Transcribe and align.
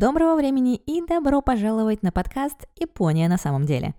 Доброго 0.00 0.34
времени 0.34 0.76
и 0.76 1.04
добро 1.04 1.42
пожаловать 1.42 2.02
на 2.02 2.10
подкаст 2.10 2.66
«Япония 2.74 3.28
на 3.28 3.36
самом 3.36 3.66
деле». 3.66 3.94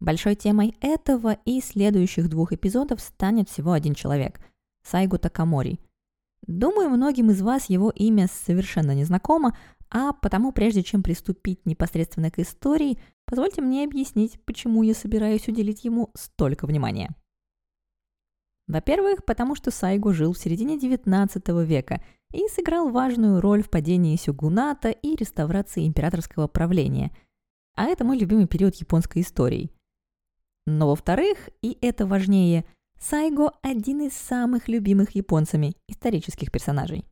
Большой 0.00 0.34
темой 0.34 0.74
этого 0.80 1.36
и 1.44 1.60
следующих 1.60 2.30
двух 2.30 2.54
эпизодов 2.54 3.02
станет 3.02 3.50
всего 3.50 3.72
один 3.72 3.92
человек– 3.92 4.40
Сайгу 4.82 5.18
Такамори. 5.18 5.78
Думаю, 6.46 6.88
многим 6.88 7.30
из 7.30 7.42
вас 7.42 7.68
его 7.68 7.90
имя 7.90 8.28
совершенно 8.28 8.92
не 8.92 9.04
знакомо, 9.04 9.54
а 9.90 10.14
потому 10.14 10.52
прежде 10.52 10.82
чем 10.82 11.02
приступить 11.02 11.66
непосредственно 11.66 12.30
к 12.30 12.38
истории, 12.38 12.98
позвольте 13.26 13.60
мне 13.60 13.84
объяснить, 13.84 14.42
почему 14.46 14.82
я 14.82 14.94
собираюсь 14.94 15.46
уделить 15.48 15.84
ему 15.84 16.08
столько 16.16 16.66
внимания. 16.66 17.10
Во-первых, 18.68 19.26
потому 19.26 19.54
что 19.54 19.70
Сайгу 19.70 20.14
жил 20.14 20.32
в 20.32 20.38
середине 20.38 20.78
XIX 20.78 21.62
века– 21.66 22.02
и 22.32 22.46
сыграл 22.48 22.90
важную 22.90 23.40
роль 23.40 23.62
в 23.62 23.70
падении 23.70 24.16
сёгуната 24.16 24.90
и 24.90 25.16
реставрации 25.16 25.86
императорского 25.86 26.46
правления. 26.48 27.10
А 27.74 27.86
это 27.86 28.04
мой 28.04 28.18
любимый 28.18 28.46
период 28.46 28.74
японской 28.76 29.22
истории. 29.22 29.70
Но 30.66 30.88
во-вторых, 30.88 31.48
и 31.62 31.76
это 31.80 32.06
важнее, 32.06 32.64
Сайго– 33.00 33.52
один 33.62 34.02
из 34.02 34.12
самых 34.12 34.68
любимых 34.68 35.14
японцами 35.14 35.74
исторических 35.88 36.52
персонажей. 36.52 37.06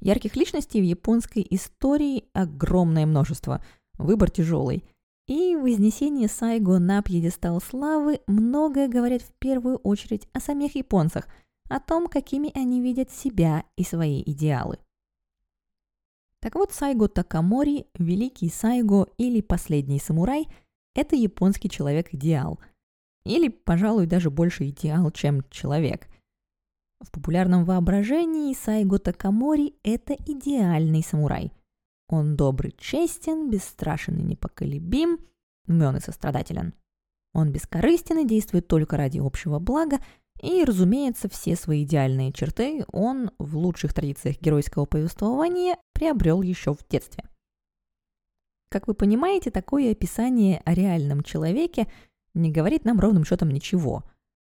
Ярких 0.00 0.36
личностей 0.36 0.80
в 0.80 0.84
японской 0.84 1.46
истории 1.50 2.24
огромное 2.32 3.04
множество, 3.06 3.62
выбор 3.98 4.30
тяжелый. 4.30 4.84
И 5.26 5.54
вознесение 5.56 6.28
Сайго 6.28 6.78
на 6.78 7.02
пьедестал 7.02 7.60
славы 7.60 8.20
многое 8.26 8.88
говорит 8.88 9.22
в 9.22 9.32
первую 9.38 9.76
очередь 9.76 10.28
о 10.32 10.40
самих 10.40 10.74
японцах– 10.76 11.28
о 11.68 11.80
том, 11.80 12.06
какими 12.06 12.50
они 12.54 12.80
видят 12.80 13.10
себя 13.10 13.64
и 13.76 13.84
свои 13.84 14.22
идеалы. 14.22 14.78
Так 16.40 16.56
вот, 16.56 16.72
Сайго 16.72 17.08
Такамори, 17.08 17.86
великий 17.94 18.50
Сайго 18.50 19.08
или 19.16 19.40
последний 19.40 19.98
самурай– 19.98 20.46
это 20.94 21.16
японский 21.16 21.70
человек-идеал. 21.70 22.60
Или, 23.24 23.48
пожалуй, 23.48 24.06
даже 24.06 24.30
больше 24.30 24.68
идеал, 24.68 25.10
чем 25.10 25.42
человек. 25.48 26.06
В 27.00 27.10
популярном 27.10 27.64
воображении 27.64 28.52
Сайго 28.52 28.98
Такамори– 28.98 29.74
это 29.82 30.14
идеальный 30.14 31.02
самурай. 31.02 31.50
Он 32.08 32.36
добрый, 32.36 32.74
честен, 32.76 33.48
бесстрашен 33.48 34.18
и 34.18 34.22
непоколебим, 34.22 35.20
умен 35.66 35.96
и 35.96 36.00
сострадателен. 36.00 36.74
Он 37.32 37.50
бескорыстен 37.50 38.18
и 38.18 38.28
действует 38.28 38.68
только 38.68 38.98
ради 38.98 39.18
общего 39.18 39.58
блага– 39.58 39.98
и, 40.40 40.64
разумеется, 40.64 41.28
все 41.28 41.56
свои 41.56 41.84
идеальные 41.84 42.32
черты 42.32 42.84
он 42.92 43.30
в 43.38 43.56
лучших 43.56 43.94
традициях 43.94 44.40
геройского 44.40 44.84
повествования 44.84 45.78
приобрел 45.92 46.42
еще 46.42 46.74
в 46.74 46.86
детстве. 46.88 47.24
Как 48.68 48.88
вы 48.88 48.94
понимаете, 48.94 49.50
такое 49.50 49.92
описание 49.92 50.60
о 50.64 50.74
реальном 50.74 51.22
человеке 51.22 51.86
не 52.34 52.50
говорит 52.50 52.84
нам 52.84 52.98
ровным 52.98 53.24
счетом 53.24 53.50
ничего, 53.50 54.02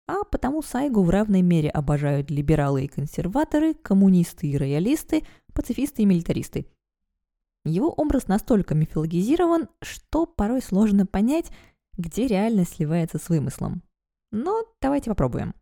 а 0.08 0.24
потому 0.24 0.62
Сайгу 0.62 1.04
в 1.04 1.10
равной 1.10 1.42
мере 1.42 1.70
обожают 1.70 2.32
либералы 2.32 2.86
и 2.86 2.88
консерваторы, 2.88 3.74
коммунисты 3.74 4.48
и 4.48 4.58
роялисты, 4.58 5.24
пацифисты 5.54 6.04
и 6.04 6.06
милитаристы. 6.06 6.68
Его 7.66 7.90
образ 7.90 8.28
настолько 8.28 8.76
мифологизирован, 8.76 9.68
что 9.82 10.28
порой 10.28 10.62
сложно 10.62 11.06
понять, 11.06 11.52
где 11.98 12.28
реальность 12.28 12.76
сливается 12.76 13.18
с 13.18 13.28
вымыслом. 13.30 13.82
Но 14.32 14.64
давайте 14.82 15.10
попробуем. 15.10 15.56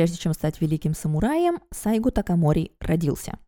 Прежде 0.00 0.16
чем 0.16 0.32
стать 0.32 0.62
великим 0.62 0.94
самураем, 0.94 1.60
Сайгу 1.70 2.10
Такамори 2.10 2.74
родился. 2.80 3.38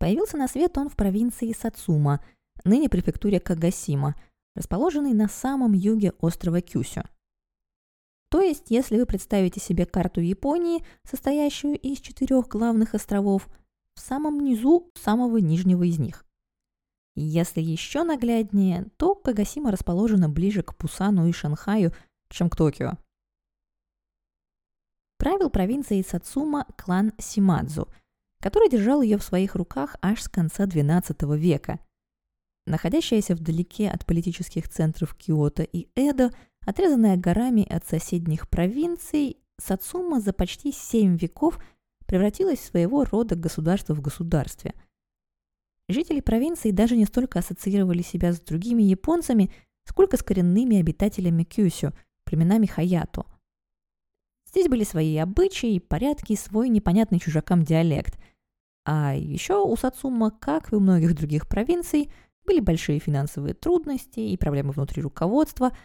Появился 0.00 0.36
на 0.36 0.48
свет 0.48 0.76
он 0.76 0.88
в 0.88 0.96
провинции 0.96 1.52
Сацума, 1.52 2.20
ныне 2.64 2.88
префектуре 2.88 3.38
Кагасима, 3.38 4.16
расположенной 4.56 5.12
на 5.12 5.28
самом 5.28 5.74
юге 5.74 6.14
острова 6.18 6.60
Кюсю. 6.60 7.04
То 8.28 8.40
есть, 8.40 8.72
если 8.72 8.98
вы 8.98 9.06
представите 9.06 9.60
себе 9.60 9.86
карту 9.86 10.20
Японии, 10.20 10.84
состоящую 11.08 11.78
из 11.78 12.00
четырех 12.00 12.48
главных 12.48 12.94
островов, 12.94 13.48
в 13.94 14.00
самом 14.00 14.40
низу 14.40 14.90
самого 14.96 15.36
нижнего 15.36 15.84
из 15.84 16.00
них. 16.00 16.26
Если 17.14 17.60
еще 17.60 18.02
нагляднее, 18.02 18.88
то 18.96 19.14
Кагасима 19.14 19.70
расположена 19.70 20.28
ближе 20.28 20.64
к 20.64 20.74
Пусану 20.74 21.28
и 21.28 21.32
Шанхаю, 21.32 21.92
чем 22.30 22.50
к 22.50 22.56
Токио. 22.56 22.98
Правил 25.18 25.50
провинцией 25.50 26.04
Сацума 26.04 26.64
клан 26.76 27.12
Симадзу, 27.18 27.88
который 28.40 28.70
держал 28.70 29.02
ее 29.02 29.18
в 29.18 29.24
своих 29.24 29.56
руках 29.56 29.96
аж 30.00 30.22
с 30.22 30.28
конца 30.28 30.64
XII 30.64 31.36
века. 31.36 31.80
Находящаяся 32.66 33.34
вдалеке 33.34 33.90
от 33.90 34.06
политических 34.06 34.68
центров 34.68 35.16
Киото 35.16 35.64
и 35.64 35.88
Эдо, 35.96 36.30
отрезанная 36.64 37.16
горами 37.16 37.66
от 37.68 37.84
соседних 37.84 38.48
провинций, 38.48 39.38
Сацума 39.60 40.20
за 40.20 40.32
почти 40.32 40.70
семь 40.70 41.16
веков 41.16 41.58
превратилась 42.06 42.60
в 42.60 42.66
своего 42.66 43.04
рода 43.04 43.34
государство 43.34 43.94
в 43.94 44.00
государстве. 44.00 44.72
Жители 45.88 46.20
провинции 46.20 46.70
даже 46.70 46.96
не 46.96 47.06
столько 47.06 47.40
ассоциировали 47.40 48.02
себя 48.02 48.32
с 48.32 48.40
другими 48.40 48.84
японцами, 48.84 49.50
сколько 49.84 50.16
с 50.16 50.22
коренными 50.22 50.78
обитателями 50.78 51.42
Кюсю, 51.42 51.92
племенами 52.22 52.66
Хаято– 52.66 53.26
Здесь 54.48 54.68
были 54.68 54.84
свои 54.84 55.16
обычаи, 55.18 55.78
порядки, 55.78 56.34
свой 56.34 56.70
непонятный 56.70 57.18
чужакам 57.18 57.64
диалект. 57.64 58.18
А 58.84 59.14
еще 59.14 59.62
у 59.62 59.76
Сацума, 59.76 60.30
как 60.30 60.72
и 60.72 60.76
у 60.76 60.80
многих 60.80 61.14
других 61.14 61.46
провинций, 61.46 62.10
были 62.46 62.60
большие 62.60 62.98
финансовые 62.98 63.52
трудности 63.52 64.20
и 64.20 64.36
проблемы 64.38 64.72
внутри 64.72 65.02
руководства, 65.02 65.76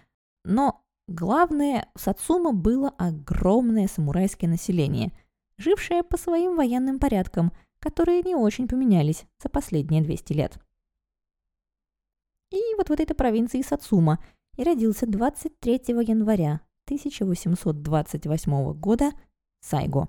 но 0.45 0.81
главное, 1.09 1.89
в 1.93 1.99
Сацума 1.99 2.53
было 2.53 2.93
огромное 2.97 3.87
самурайское 3.87 4.49
население, 4.49 5.11
жившее 5.57 6.03
по 6.03 6.17
своим 6.17 6.55
военным 6.55 6.99
порядкам, 6.99 7.51
которые 7.79 8.21
не 8.21 8.35
очень 8.35 8.69
поменялись 8.69 9.25
за 9.41 9.49
последние 9.49 10.01
200 10.01 10.33
лет. 10.33 10.57
И 12.49 12.61
вот 12.77 12.87
в 12.87 12.91
этой 12.93 13.13
провинции 13.13 13.61
Сацума 13.61 14.23
и 14.55 14.63
родился 14.63 15.05
23 15.05 15.81
января 15.87 16.61
1828 16.85 18.73
года 18.73 19.11
Сайго. 19.61 20.07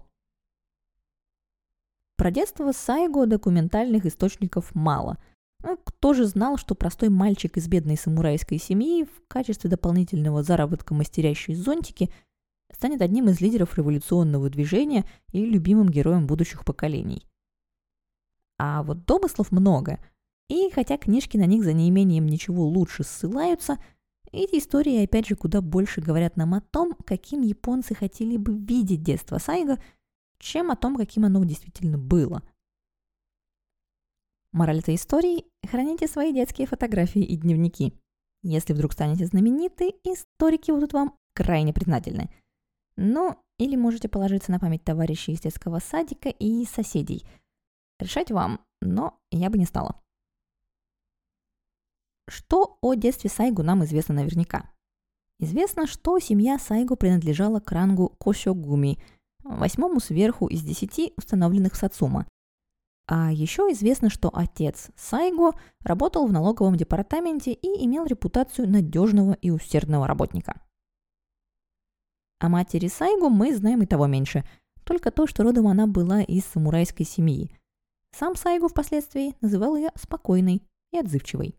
Про 2.16 2.30
детство 2.32 2.72
Сайго 2.72 3.26
документальных 3.26 4.06
источников 4.06 4.74
мало. 4.74 5.18
Ну, 5.62 5.78
кто 5.84 6.14
же 6.14 6.26
знал, 6.26 6.56
что 6.56 6.74
простой 6.74 7.10
мальчик 7.10 7.56
из 7.56 7.68
бедной 7.68 7.96
самурайской 7.96 8.58
семьи 8.58 9.04
в 9.04 9.28
качестве 9.28 9.70
дополнительного 9.70 10.42
заработка 10.42 10.94
мастерящей 10.94 11.54
зонтики 11.54 12.10
станет 12.72 13.02
одним 13.02 13.28
из 13.28 13.40
лидеров 13.40 13.76
революционного 13.78 14.50
движения 14.50 15.04
и 15.32 15.44
любимым 15.44 15.88
героем 15.88 16.26
будущих 16.26 16.64
поколений. 16.64 17.24
А 18.58 18.82
вот 18.82 19.06
домыслов 19.06 19.52
много, 19.52 20.00
и 20.48 20.70
хотя 20.70 20.98
книжки 20.98 21.36
на 21.36 21.46
них 21.46 21.62
за 21.62 21.72
неимением 21.72 22.26
ничего 22.26 22.66
лучше 22.66 23.04
ссылаются– 23.04 23.78
эти 24.34 24.58
истории, 24.58 25.04
опять 25.04 25.26
же, 25.26 25.36
куда 25.36 25.60
больше 25.60 26.00
говорят 26.00 26.36
нам 26.36 26.54
о 26.54 26.60
том, 26.60 26.94
каким 27.06 27.42
японцы 27.42 27.94
хотели 27.94 28.36
бы 28.36 28.56
видеть 28.56 29.02
детство 29.02 29.38
Сайга, 29.38 29.78
чем 30.38 30.70
о 30.70 30.76
том, 30.76 30.96
каким 30.96 31.24
оно 31.24 31.44
действительно 31.44 31.98
было. 31.98 32.42
Мораль 34.52 34.78
этой 34.78 34.94
истории– 34.94 35.46
храните 35.68 36.06
свои 36.06 36.32
детские 36.32 36.66
фотографии 36.66 37.22
и 37.22 37.36
дневники. 37.36 37.92
Если 38.42 38.72
вдруг 38.72 38.92
станете 38.92 39.26
знамениты, 39.26 39.94
историки 40.04 40.70
будут 40.70 40.92
вам 40.92 41.16
крайне 41.34 41.72
признательны. 41.72 42.30
Ну, 42.96 43.36
или 43.58 43.74
можете 43.74 44.08
положиться 44.08 44.52
на 44.52 44.60
память 44.60 44.84
товарищей 44.84 45.32
из 45.32 45.40
детского 45.40 45.80
садика 45.80 46.28
и 46.28 46.64
соседей. 46.66 47.26
Решать 47.98 48.30
вам, 48.30 48.60
но 48.80 49.18
я 49.30 49.50
бы 49.50 49.58
не 49.58 49.64
стала. 49.64 50.00
Что 52.28 52.78
о 52.80 52.94
детстве 52.94 53.30
Сайгу 53.30 53.62
нам 53.62 53.84
известно 53.84 54.14
наверняка? 54.14 54.70
Известно, 55.38 55.86
что 55.86 56.18
семья 56.18 56.58
Сайгу 56.58 56.96
принадлежала 56.96 57.60
к 57.60 57.70
рангу 57.72 58.16
Косёгуми, 58.18 58.98
восьмому 59.42 60.00
сверху 60.00 60.46
из 60.46 60.62
десяти 60.62 61.12
установленных 61.16 61.74
в 61.74 61.76
Сацума. 61.76 62.26
А 63.06 63.30
еще 63.30 63.62
известно, 63.72 64.08
что 64.08 64.30
отец 64.32 64.90
Сайго 64.96 65.52
работал 65.80 66.26
в 66.26 66.32
налоговом 66.32 66.76
департаменте 66.76 67.52
и 67.52 67.84
имел 67.84 68.06
репутацию 68.06 68.68
надежного 68.70 69.34
и 69.34 69.50
усердного 69.50 70.06
работника. 70.06 70.62
О 72.40 72.48
матери 72.48 72.88
Сайгу 72.88 73.28
мы 73.28 73.54
знаем 73.54 73.82
и 73.82 73.86
того 73.86 74.06
меньше, 74.06 74.44
только 74.84 75.10
то, 75.10 75.26
что 75.26 75.42
родом 75.42 75.66
она 75.68 75.86
была 75.86 76.22
из 76.22 76.44
самурайской 76.46 77.04
семьи. 77.04 77.54
Сам 78.12 78.36
Сайгу 78.36 78.68
впоследствии 78.68 79.34
называл 79.40 79.76
ее 79.76 79.90
спокойной 79.96 80.62
и 80.92 80.98
отзывчивой. 80.98 81.58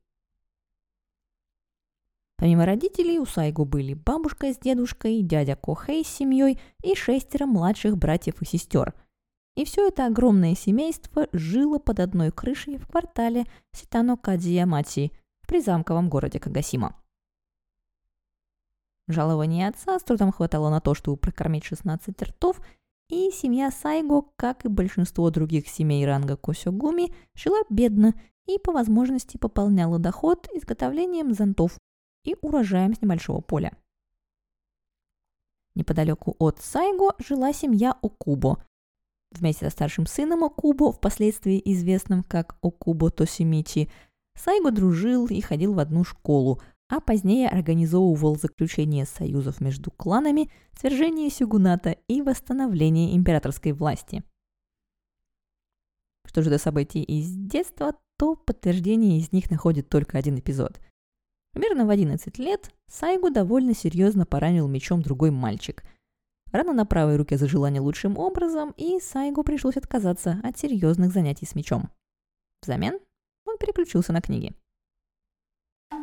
Помимо 2.37 2.65
родителей 2.65 3.19
у 3.19 3.25
Сайго 3.25 3.63
были 3.63 3.93
бабушка 3.93 4.53
с 4.53 4.57
дедушкой, 4.57 5.21
дядя 5.21 5.55
Кохей 5.55 6.03
с 6.03 6.09
семьей 6.09 6.59
и 6.83 6.93
шестеро 6.95 7.45
младших 7.45 7.97
братьев 7.97 8.41
и 8.41 8.45
сестер. 8.45 8.93
И 9.55 9.63
все 9.63 9.87
это 9.87 10.05
огромное 10.05 10.53
семейство 10.53 11.29
жило 11.31 11.79
под 11.79 12.01
одной 12.01 12.31
крышей 12.31 12.77
в 12.77 12.87
квартале 12.87 13.45
Ситано-Кадзиямати 13.73 15.11
в 15.41 15.47
призамковом 15.47 16.09
городе 16.09 16.39
Кагасима. 16.39 17.01
Жалования 19.07 19.69
отца 19.69 19.97
с 19.97 20.03
трудом 20.03 20.33
хватало 20.33 20.69
на 20.69 20.81
то, 20.81 20.93
чтобы 20.93 21.15
прокормить 21.15 21.63
16 21.63 22.21
ртов, 22.21 22.59
и 23.07 23.29
семья 23.31 23.69
Сайго, 23.71 24.23
как 24.35 24.65
и 24.65 24.67
большинство 24.67 25.29
других 25.29 25.67
семей 25.67 26.05
ранга 26.05 26.35
Косёгуми, 26.35 27.13
жила 27.35 27.59
бедно 27.69 28.13
и 28.47 28.57
по 28.57 28.71
возможности 28.71 29.37
пополняла 29.37 29.99
доход 29.99 30.49
изготовлением 30.53 31.33
зонтов 31.33 31.77
и 32.25 32.35
урожаем 32.41 32.93
с 32.93 33.01
небольшого 33.01 33.39
поля. 33.39 33.71
Неподалеку 35.75 36.35
от 36.39 36.59
Сайго 36.59 37.13
жила 37.19 37.53
семья 37.53 37.97
Окубо. 38.01 38.65
Вместе 39.31 39.65
со 39.65 39.71
старшим 39.71 40.05
сыном 40.05 40.43
Окубо, 40.43 40.91
впоследствии 40.91 41.61
известным 41.65 42.23
как 42.23 42.57
Окубо 42.61 43.11
Тосимичи, 43.11 43.89
Сайго 44.37 44.71
дружил 44.71 45.27
и 45.27 45.39
ходил 45.41 45.73
в 45.73 45.79
одну 45.79 46.03
школу, 46.03 46.61
а 46.87 46.99
позднее 46.99 47.49
организовывал 47.49 48.35
заключение 48.35 49.05
союзов 49.05 49.59
между 49.59 49.91
кланами, 49.91 50.49
свержение 50.77 51.29
сюгуната 51.29 51.97
и 52.07 52.21
восстановление 52.21 53.15
императорской 53.15 53.71
власти. 53.71 54.23
Что 56.25 56.41
же 56.41 56.49
до 56.49 56.57
событий 56.57 57.03
из 57.03 57.31
детства, 57.31 57.95
то 58.17 58.35
подтверждение 58.35 59.19
из 59.19 59.31
них 59.31 59.49
находит 59.51 59.89
только 59.89 60.17
один 60.17 60.39
эпизод– 60.39 60.79
Примерно 61.55 61.85
в 61.85 61.89
11 61.89 62.37
лет 62.37 62.69
Сайгу 62.87 63.29
довольно 63.29 63.73
серьезно 63.73 64.25
поранил 64.25 64.67
мечом 64.67 65.01
другой 65.01 65.31
мальчик. 65.31 65.85
Рана 66.51 66.73
на 66.73 66.85
правой 66.85 67.15
руке 67.15 67.37
зажила 67.37 67.69
не 67.69 67.79
лучшим 67.79 68.17
образом, 68.17 68.73
и 68.75 68.99
Сайгу 68.99 69.45
пришлось 69.45 69.77
отказаться 69.77 70.41
от 70.43 70.57
серьезных 70.57 71.13
занятий 71.13 71.45
с 71.45 71.55
мечом. 71.55 71.89
Взамен 72.61 72.99
он 73.45 73.57
переключился 73.57 74.11
на 74.11 74.19
книги. 74.19 74.53
В 75.89 75.95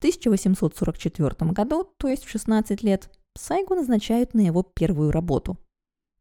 1844 0.00 1.50
году, 1.52 1.90
то 1.96 2.06
есть 2.06 2.26
в 2.26 2.28
16 2.28 2.82
лет, 2.82 3.10
Сайгу 3.34 3.74
назначают 3.74 4.34
на 4.34 4.42
его 4.42 4.62
первую 4.62 5.10
работу. 5.10 5.56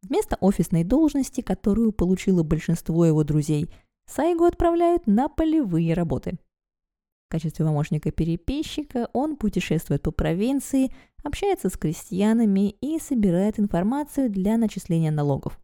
Вместо 0.02 0.38
офисной 0.38 0.86
должности, 0.86 1.42
которую 1.42 1.92
получило 1.92 2.44
большинство 2.44 3.06
его 3.06 3.26
друзей, 3.26 3.70
Сайгу 4.06 4.46
отправляют 4.46 5.08
на 5.08 5.28
полевые 5.28 5.94
работы– 5.94 6.40
в 7.28 7.30
качестве 7.30 7.66
помощника-переписчика 7.66 9.10
он 9.12 9.36
путешествует 9.36 10.02
по 10.02 10.12
провинции, 10.12 10.92
общается 11.24 11.70
с 11.70 11.76
крестьянами 11.76 12.70
и 12.80 13.00
собирает 13.00 13.60
информацию 13.60 14.30
для 14.30 14.58
начисления 14.58 15.12
налогов. 15.12 15.60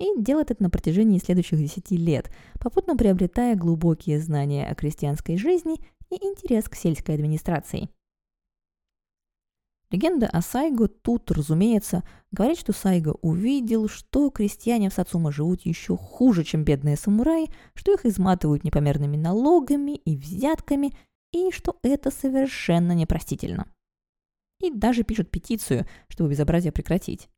И 0.00 0.20
делает 0.20 0.50
это 0.50 0.64
на 0.64 0.70
протяжении 0.70 1.18
следующих 1.18 1.60
10 1.60 1.92
лет, 1.92 2.30
попутно 2.58 2.96
приобретая 2.96 3.54
глубокие 3.54 4.18
знания 4.18 4.66
о 4.66 4.74
крестьянской 4.74 5.36
жизни 5.36 5.76
и 6.10 6.16
интерес 6.16 6.68
к 6.68 6.74
сельской 6.74 7.14
администрации– 7.14 7.88
Легенда 9.92 10.26
о 10.26 10.40
Сайго 10.40 10.88
тут, 10.88 11.30
разумеется, 11.30 12.02
говорит, 12.30 12.58
что 12.58 12.72
Сайго 12.72 13.14
увидел, 13.20 13.88
что 13.88 14.30
крестьяне 14.30 14.88
в 14.88 14.94
Сацума 14.94 15.30
живут 15.30 15.66
еще 15.66 15.98
хуже, 15.98 16.44
чем 16.44 16.64
бедные 16.64 16.96
самураи, 16.96 17.50
что 17.74 17.92
их 17.92 18.06
изматывают 18.06 18.64
непомерными 18.64 19.18
налогами 19.18 19.92
и 19.92 20.16
взятками, 20.16 20.92
и 21.30 21.50
что 21.50 21.76
это 21.82 22.10
совершенно 22.10 22.92
непростительно. 22.92 23.66
И 24.62 24.70
даже 24.70 25.02
пишут 25.02 25.30
петицию, 25.30 25.86
чтобы 26.08 26.30
безобразие 26.30 26.72
прекратить. 26.72 27.28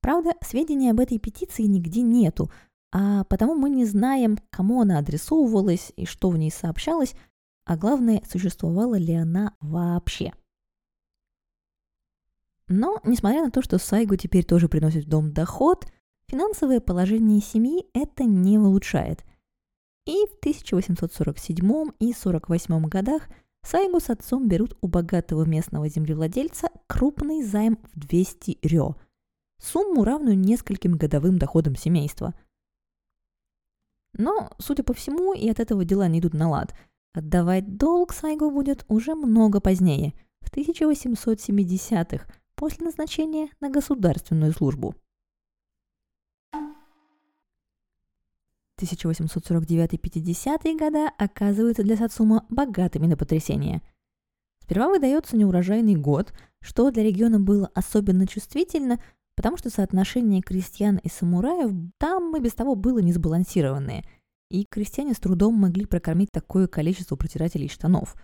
Правда, 0.00 0.34
сведений 0.42 0.90
об 0.90 1.00
этой 1.00 1.18
петиции 1.18 1.64
нигде 1.64 2.02
нету, 2.02 2.48
а 2.92 3.24
потому 3.24 3.56
мы 3.56 3.70
не 3.70 3.86
знаем, 3.86 4.38
кому 4.50 4.82
она 4.82 5.00
адресовывалась 5.00 5.92
и 5.96 6.06
что 6.06 6.30
в 6.30 6.38
ней 6.38 6.52
сообщалось, 6.52 7.16
а 7.64 7.76
главное, 7.76 8.22
существовала 8.30 8.94
ли 8.94 9.14
она 9.14 9.56
вообще– 9.60 10.32
но, 12.68 13.00
несмотря 13.04 13.44
на 13.44 13.50
то, 13.50 13.62
что 13.62 13.78
Сайгу 13.78 14.16
теперь 14.16 14.44
тоже 14.44 14.68
приносит 14.68 15.04
в 15.04 15.08
дом 15.08 15.32
доход, 15.32 15.86
финансовое 16.28 16.80
положение 16.80 17.40
семьи 17.40 17.86
это 17.94 18.24
не 18.24 18.58
улучшает. 18.58 19.24
И 20.04 20.26
в 20.26 20.38
1847 20.40 21.58
и 22.00 22.12
1848 22.12 22.88
годах 22.88 23.28
Сайгу 23.62 24.00
с 24.00 24.10
отцом 24.10 24.48
берут 24.48 24.76
у 24.80 24.86
богатого 24.88 25.44
местного 25.44 25.88
землевладельца 25.88 26.68
крупный 26.86 27.42
займ 27.42 27.78
в 27.92 27.98
200 27.98 28.58
рё, 28.62 28.94
сумму 29.58 30.04
равную 30.04 30.38
нескольким 30.38 30.92
годовым 30.92 31.38
доходам 31.38 31.74
семейства. 31.74 32.34
Но, 34.12 34.50
судя 34.58 34.82
по 34.82 34.94
всему, 34.94 35.34
и 35.34 35.48
от 35.48 35.60
этого 35.60 35.84
дела 35.84 36.08
не 36.08 36.20
идут 36.20 36.34
на 36.34 36.48
лад. 36.48 36.74
Отдавать 37.12 37.76
долг 37.76 38.12
Сайгу 38.12 38.50
будет 38.50 38.84
уже 38.88 39.14
много 39.14 39.60
позднее, 39.60 40.14
в 40.40 40.52
1870-х, 40.56 42.26
после 42.56 42.86
назначения 42.86 43.50
на 43.60 43.70
государственную 43.70 44.52
службу. 44.52 44.94
1849-50 48.80 50.78
года 50.78 51.10
оказываются 51.16 51.82
для 51.82 51.96
Сацума 51.96 52.44
богатыми 52.50 53.06
на 53.06 53.16
потрясения. 53.16 53.82
Сперва 54.62 54.88
выдается 54.88 55.36
неурожайный 55.36 55.94
год, 55.94 56.34
что 56.60 56.90
для 56.90 57.02
региона 57.02 57.40
было 57.40 57.70
особенно 57.74 58.26
чувствительно, 58.26 59.00
потому 59.34 59.56
что 59.56 59.70
соотношение 59.70 60.42
крестьян 60.42 60.96
и 60.98 61.08
самураев 61.08 61.72
там 61.98 62.36
и 62.36 62.40
без 62.40 62.52
того 62.54 62.74
было 62.74 62.98
несбалансированное, 62.98 64.04
и 64.50 64.64
крестьяне 64.64 65.14
с 65.14 65.20
трудом 65.20 65.54
могли 65.54 65.86
прокормить 65.86 66.30
такое 66.32 66.66
количество 66.66 67.16
протирателей 67.16 67.68
штанов. 67.68 68.14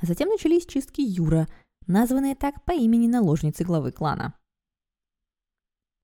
А 0.00 0.06
затем 0.06 0.28
начались 0.28 0.66
чистки 0.66 1.00
Юра– 1.00 1.48
названные 1.86 2.34
так 2.34 2.64
по 2.64 2.72
имени 2.72 3.06
наложницы 3.06 3.64
главы 3.64 3.92
клана. 3.92 4.34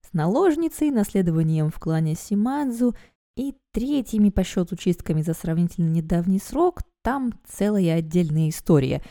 С 0.05 0.13
наложницей, 0.13 0.91
наследованием 0.91 1.69
в 1.69 1.79
клане 1.79 2.15
Симадзу 2.15 2.95
и 3.35 3.55
третьими 3.71 4.29
по 4.29 4.43
счету 4.43 4.75
чистками 4.75 5.21
за 5.21 5.33
сравнительно 5.33 5.89
недавний 5.89 6.39
срок 6.39 6.81
там 7.01 7.33
целая 7.45 7.95
отдельная 7.95 8.49
история. 8.49 9.03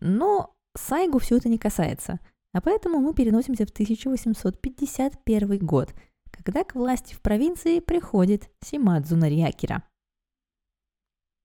Но 0.00 0.54
Сайгу 0.76 1.18
все 1.18 1.36
это 1.36 1.48
не 1.48 1.58
касается, 1.58 2.20
а 2.52 2.60
поэтому 2.60 2.98
мы 2.98 3.14
переносимся 3.14 3.66
в 3.66 3.70
1851 3.70 5.58
год, 5.58 5.94
когда 6.30 6.64
к 6.64 6.74
власти 6.74 7.14
в 7.14 7.20
провинции 7.20 7.80
приходит 7.80 8.50
Симадзу 8.64 9.16
Нариакира. 9.16 9.82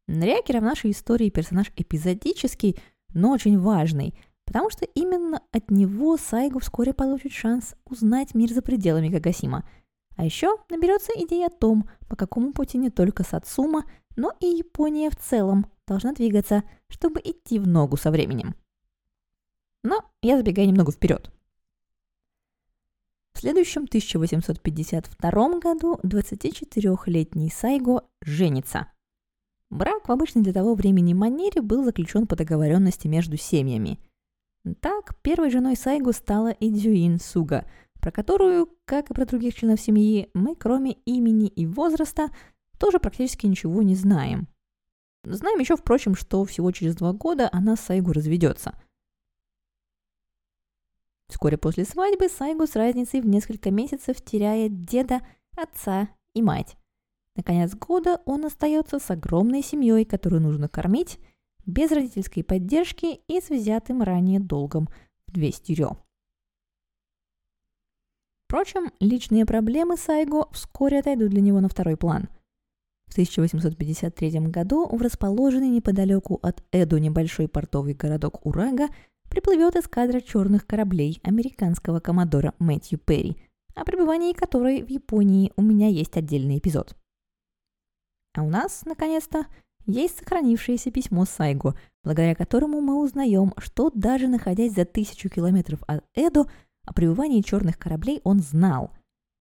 Нариакира 0.07 0.59
в 0.59 0.63
нашей 0.63 0.91
истории 0.91 1.29
персонаж 1.29 1.71
эпизодический, 1.75 2.79
но 3.13 3.31
очень 3.31 3.57
важный– 3.59 4.17
потому 4.53 4.69
что 4.69 4.85
именно 4.85 5.41
от 5.51 5.71
него 5.71 6.15
Сайгу 6.15 6.59
вскоре 6.59 6.93
получит 6.93 7.31
шанс 7.31 7.73
узнать 7.85 8.35
мир 8.35 8.53
за 8.53 8.61
пределами 8.61 9.09
Кагасима. 9.09 9.67
А 10.15 10.23
еще 10.23 10.57
наберется 10.69 11.11
идея 11.15 11.47
о 11.47 11.49
том, 11.49 11.89
по 12.07 12.15
какому 12.15 12.53
пути 12.53 12.77
не 12.77 12.91
только 12.91 13.23
Сацума, 13.23 13.83
но 14.15 14.31
и 14.39 14.45
Япония 14.45 15.09
в 15.09 15.15
целом 15.15 15.65
должна 15.87 16.13
двигаться, 16.13 16.63
чтобы 16.87 17.19
идти 17.21 17.57
в 17.57 17.67
ногу 17.67 17.97
со 17.97 18.11
временем. 18.11 18.53
Но 19.81 20.05
я 20.21 20.37
забегаю 20.37 20.67
немного 20.67 20.91
вперед. 20.91 21.31
В 23.33 23.39
следующем 23.39 23.85
1852 23.85 25.59
году 25.61 25.99
24-летний 26.03 27.49
Сайго 27.49 28.03
женится. 28.21 28.85
Брак 29.71 30.07
в 30.07 30.11
обычной 30.11 30.43
для 30.43 30.53
того 30.53 30.75
времени 30.75 31.15
манере 31.15 31.63
был 31.63 31.83
заключен 31.83 32.27
по 32.27 32.35
договоренности 32.35 33.07
между 33.07 33.35
семьями– 33.35 33.99
так, 34.79 35.19
первой 35.21 35.49
женой 35.49 35.75
Сайгу 35.75 36.13
стала 36.13 36.49
Идзюин 36.59 37.19
Суга, 37.19 37.65
про 37.99 38.11
которую, 38.11 38.69
как 38.85 39.09
и 39.09 39.13
про 39.13 39.25
других 39.25 39.55
членов 39.55 39.79
семьи, 39.79 40.29
мы, 40.33 40.55
кроме 40.55 40.93
имени 41.05 41.47
и 41.47 41.65
возраста, 41.65 42.29
тоже 42.77 42.99
практически 42.99 43.45
ничего 43.45 43.81
не 43.81 43.95
знаем. 43.95 44.47
Знаем 45.25 45.59
еще, 45.59 45.75
впрочем, 45.75 46.15
что 46.15 46.43
всего 46.43 46.71
через 46.71 46.95
два 46.95 47.13
года 47.13 47.49
она 47.51 47.75
с 47.75 47.81
Сайгу 47.81 48.11
разведется. 48.11 48.73
Вскоре 51.29 51.57
после 51.57 51.85
свадьбы 51.85 52.29
Сайгу 52.29 52.67
с 52.67 52.75
разницей 52.75 53.21
в 53.21 53.25
несколько 53.25 53.71
месяцев 53.71 54.21
теряет 54.21 54.83
деда, 54.85 55.21
отца 55.55 56.09
и 56.33 56.41
мать. 56.41 56.77
Наконец 57.35 57.73
года 57.73 58.21
он 58.25 58.45
остается 58.45 58.99
с 58.99 59.09
огромной 59.09 59.63
семьей, 59.63 60.05
которую 60.05 60.41
нужно 60.41 60.69
кормить, 60.69 61.19
без 61.65 61.91
родительской 61.91 62.43
поддержки 62.43 63.21
и 63.27 63.41
с 63.41 63.49
взятым 63.49 64.01
ранее 64.01 64.39
долгом 64.39 64.89
в 65.27 65.31
200 65.31 65.71
рё. 65.73 65.97
Впрочем, 68.45 68.91
личные 68.99 69.45
проблемы 69.45 69.97
Сайго 69.97 70.47
вскоре 70.51 70.99
отойдут 70.99 71.29
для 71.29 71.41
него 71.41 71.59
на 71.59 71.69
второй 71.69 71.97
план. 71.97 72.29
В 73.07 73.13
В 73.13 73.13
1853 73.13 74.39
году 74.49 74.87
в 74.87 75.01
расположенный 75.01 75.69
неподалеку 75.69 76.39
от 76.41 76.63
Эду 76.71 76.97
небольшой 76.97 77.47
портовый 77.47 77.93
городок 77.93 78.45
Урага 78.45 78.87
приплывет 79.29 79.75
эскадра 79.75 80.21
черных 80.21 80.67
кораблей 80.67 81.19
американского 81.23 81.99
коммодора 81.99 82.53
Мэтью 82.59 82.99
Перри, 82.99 83.37
о 83.75 83.85
пребывании 83.85 84.33
которой 84.33 84.83
в 84.83 84.89
Японии 84.89 85.51
у 85.55 85.61
меня 85.61 85.87
есть 85.87 86.15
отдельный 86.17 86.59
эпизод. 86.59 86.95
А 88.35 88.43
у 88.43 88.49
нас, 88.49 88.83
наконец-то, 88.85 89.47
есть 89.85 90.19
сохранившееся 90.19 90.91
письмо 90.91 91.25
Сайгу, 91.25 91.75
благодаря 92.03 92.35
которому 92.35 92.81
мы 92.81 93.01
узнаем, 93.01 93.53
что 93.57 93.91
даже 93.93 94.27
находясь 94.27 94.73
за 94.73 94.85
тысячу 94.85 95.29
километров 95.29 95.79
от 95.87 96.03
Эду, 96.15 96.47
о 96.85 96.93
пребывании 96.93 97.41
черных 97.41 97.77
кораблей 97.77 98.21
он 98.23 98.39
знал– 98.39 98.91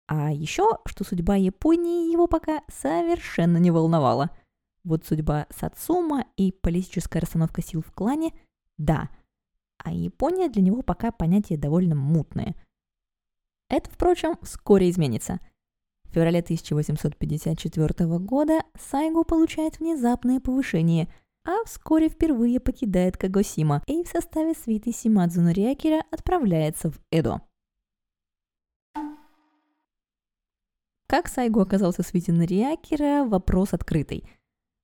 а 0.07 0.31
еще, 0.31 0.77
что 0.85 1.03
судьба 1.03 1.35
Японии 1.35 2.11
его 2.11 2.27
пока 2.27 2.61
совершенно 2.67 3.57
не 3.57 3.71
волновала. 3.71 4.29
Вот 4.83 5.05
судьба 5.05 5.47
Сацума 5.49 6.25
и 6.35 6.51
политическая 6.51 7.19
расстановка 7.19 7.61
сил 7.61 7.81
в 7.81 7.91
клане– 7.91 8.31
да. 8.77 9.09
А 9.77 9.91
Япония 9.91 10.49
для 10.49 10.61
него 10.61 10.81
пока 10.81 11.11
понятие 11.11 11.57
довольно 11.57 11.95
мутное. 11.95 12.55
Это, 13.69 13.89
впрочем, 13.89 14.35
вскоре 14.41 14.89
изменится. 14.89 15.39
В 16.13 16.15
феврале 16.15 16.41
1854 16.41 18.19
года 18.19 18.61
Сайгу 18.79 19.23
получает 19.23 19.79
внезапное 19.79 20.39
повышение, 20.39 21.11
а 21.43 21.63
вскоре 21.65 22.07
впервые 22.07 22.59
покидает 22.59 23.17
Кагосима 23.17 23.81
и 23.87 24.03
в 24.03 24.07
составе 24.07 24.53
свиты 24.53 24.91
Симадзу 24.91 25.41
Нориакира 25.41 26.03
отправляется 26.11 26.91
в 26.91 26.99
Эдо. 27.09 27.41
Как 31.07 31.27
Сайгу 31.27 31.61
оказался 31.61 32.03
свитен 32.03 32.37
Нориакера– 32.37 33.23
вопрос 33.27 33.73
открытый. 33.73 34.23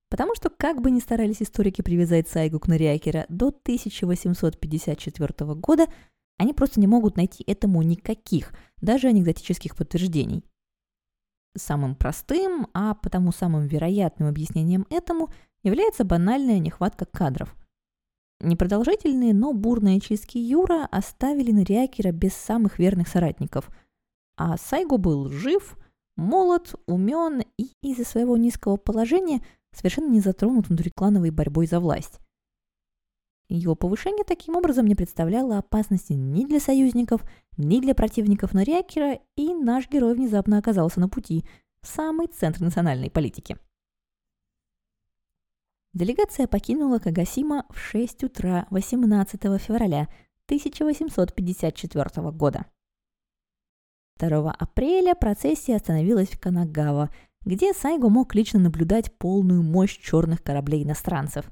Потому 0.08 0.34
что, 0.34 0.50
как 0.50 0.80
бы 0.80 0.90
ни 0.90 0.98
старались 0.98 1.42
историки 1.42 1.80
привязать 1.80 2.28
Сайгу 2.28 2.58
к 2.58 2.66
Нориакера 2.66 3.26
до 3.28 3.50
1854 3.50 5.54
года, 5.54 5.86
они 6.38 6.54
просто 6.54 6.80
не 6.80 6.88
могут 6.88 7.16
найти 7.16 7.44
этому 7.46 7.82
никаких, 7.82 8.52
даже 8.80 9.06
анекдотических 9.06 9.76
подтверждений. 9.76 10.42
Самым 11.56 11.94
простым, 11.94 12.68
а 12.74 12.94
потому 12.94 13.32
самым 13.32 13.66
вероятным 13.66 14.28
объяснением 14.28 14.86
этому 14.90 15.30
является 15.62 16.04
банальная 16.04 16.58
нехватка 16.58 17.06
кадров. 17.06 17.54
Непродолжительные, 18.40 19.34
но 19.34 19.52
бурные 19.52 20.00
чистки 20.00 20.38
Юра 20.38 20.86
оставили 20.90 21.52
Нориакера 21.52 22.12
без 22.12 22.34
самых 22.34 22.78
верных 22.78 23.08
соратников. 23.08 23.68
А 24.36 24.56
Сайгу 24.56 24.96
был 24.96 25.30
жив– 25.30 25.76
молод, 26.20 26.74
умен 26.86 27.42
и 27.58 27.72
из-за 27.82 28.04
своего 28.04 28.36
низкого 28.36 28.76
положения 28.76 29.42
совершенно 29.72 30.10
не 30.10 30.20
затронут 30.20 30.68
внутриклановой 30.68 31.30
борьбой 31.30 31.66
за 31.66 31.80
власть. 31.80 32.20
Его 33.52 33.74
повышение 33.74 34.22
таким 34.24 34.54
образом 34.54 34.86
не 34.86 34.94
представляло 34.94 35.58
опасности 35.58 36.12
ни 36.12 36.44
для 36.46 36.60
союзников, 36.60 37.24
ни 37.56 37.80
для 37.80 37.96
противников 37.96 38.54
Нориакера, 38.54 39.18
и 39.34 39.52
наш 39.52 39.90
герой 39.90 40.14
внезапно 40.14 40.56
оказался 40.56 41.00
на 41.00 41.08
пути 41.08 41.44
в 41.82 41.88
самый 41.88 42.28
центр 42.28 42.60
национальной 42.60 43.10
политики. 43.10 43.56
Делегация 45.94 46.46
покинула 46.46 47.00
Кагасима 47.00 47.66
в 47.70 47.78
6 47.78 48.22
утра 48.22 48.68
18 48.70 49.42
февраля 49.60 50.02
1854 50.46 52.30
года. 52.30 52.66
2 54.20 54.52
апреля 54.52 55.16
процессия 55.16 55.74
остановилась 55.74 56.28
в 56.28 56.38
Канагава, 56.38 57.12
где 57.44 57.72
Сайго 57.72 58.10
мог 58.10 58.32
лично 58.36 58.60
наблюдать 58.60 59.12
полную 59.18 59.64
мощь 59.64 59.98
черных 59.98 60.40
кораблей 60.44 60.84
иностранцев. 60.84 61.50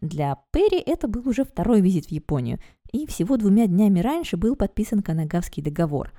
Для 0.00 0.36
Перри 0.52 0.78
это 0.78 1.08
был 1.08 1.28
уже 1.28 1.44
второй 1.44 1.80
визит 1.80 2.06
в 2.06 2.10
Японию, 2.10 2.58
и 2.92 3.06
всего 3.06 3.36
двумя 3.36 3.66
днями 3.66 4.00
раньше 4.00 4.36
был 4.36 4.56
подписан 4.56 5.02
Канагавский 5.02 5.62
договор. 5.62 6.12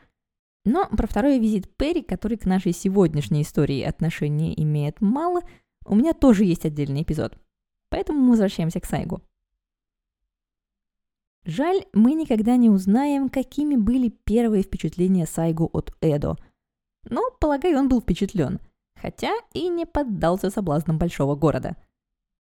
Но 0.66 0.88
про 0.88 1.08
второй 1.08 1.40
визит 1.40 1.76
Перри, 1.76 2.02
который 2.02 2.38
к 2.38 2.46
нашей 2.46 2.72
сегодняшней 2.72 3.42
истории 3.42 3.82
отношения 3.82 4.60
имеет 4.62 5.02
мало, 5.02 5.42
у 5.86 5.96
меня 5.96 6.14
тоже 6.14 6.46
есть 6.46 6.66
отдельный 6.66 7.02
эпизод. 7.02 7.38
Поэтому 7.90 8.20
мы 8.20 8.32
возвращаемся 8.32 8.80
к 8.80 8.86
Сайгу. 8.86 9.22
Жаль, 11.44 11.86
мы 11.94 12.14
никогда 12.14 12.56
не 12.56 12.70
узнаем, 12.70 13.28
какими 13.30 13.76
были 13.76 14.10
первые 14.10 14.62
впечатления 14.62 15.26
Сайгу 15.26 15.70
от 15.74 15.96
Эдо. 16.00 16.38
Но, 17.10 17.32
полагаю, 17.40 17.80
он 17.80 17.90
был 17.90 18.00
впечатлен, 18.00 18.60
хотя 18.96 19.34
и 19.54 19.68
не 19.68 19.88
поддался 19.88 20.52
соблазнам 20.52 21.00
большого 21.00 21.36
города. 21.36 21.76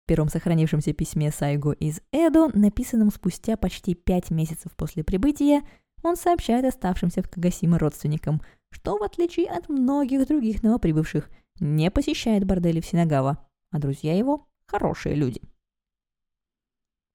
Первом 0.06 0.28
сохранившемся 0.28 0.92
письме 0.92 1.30
Сайгу 1.30 1.72
из 1.72 2.00
Эдо, 2.10 2.48
написанном 2.56 3.10
спустя 3.10 3.56
почти 3.56 3.94
пять 3.94 4.30
месяцев 4.30 4.72
после 4.76 5.04
прибытия, 5.04 5.62
он 6.02 6.16
сообщает 6.16 6.64
оставшимся 6.64 7.22
в 7.22 7.28
Кагасима 7.28 7.78
родственникам, 7.78 8.42
что, 8.70 8.98
в 8.98 9.02
отличие 9.02 9.48
от 9.48 9.68
многих 9.68 10.26
других 10.26 10.62
новоприбывших, 10.62 11.30
не 11.60 11.90
посещает 11.90 12.44
бордели 12.44 12.80
в 12.80 12.86
Синагава, 12.86 13.46
а 13.70 13.78
друзья 13.78 14.16
его– 14.16 14.48
хорошие 14.66 15.14
люди. 15.14 15.40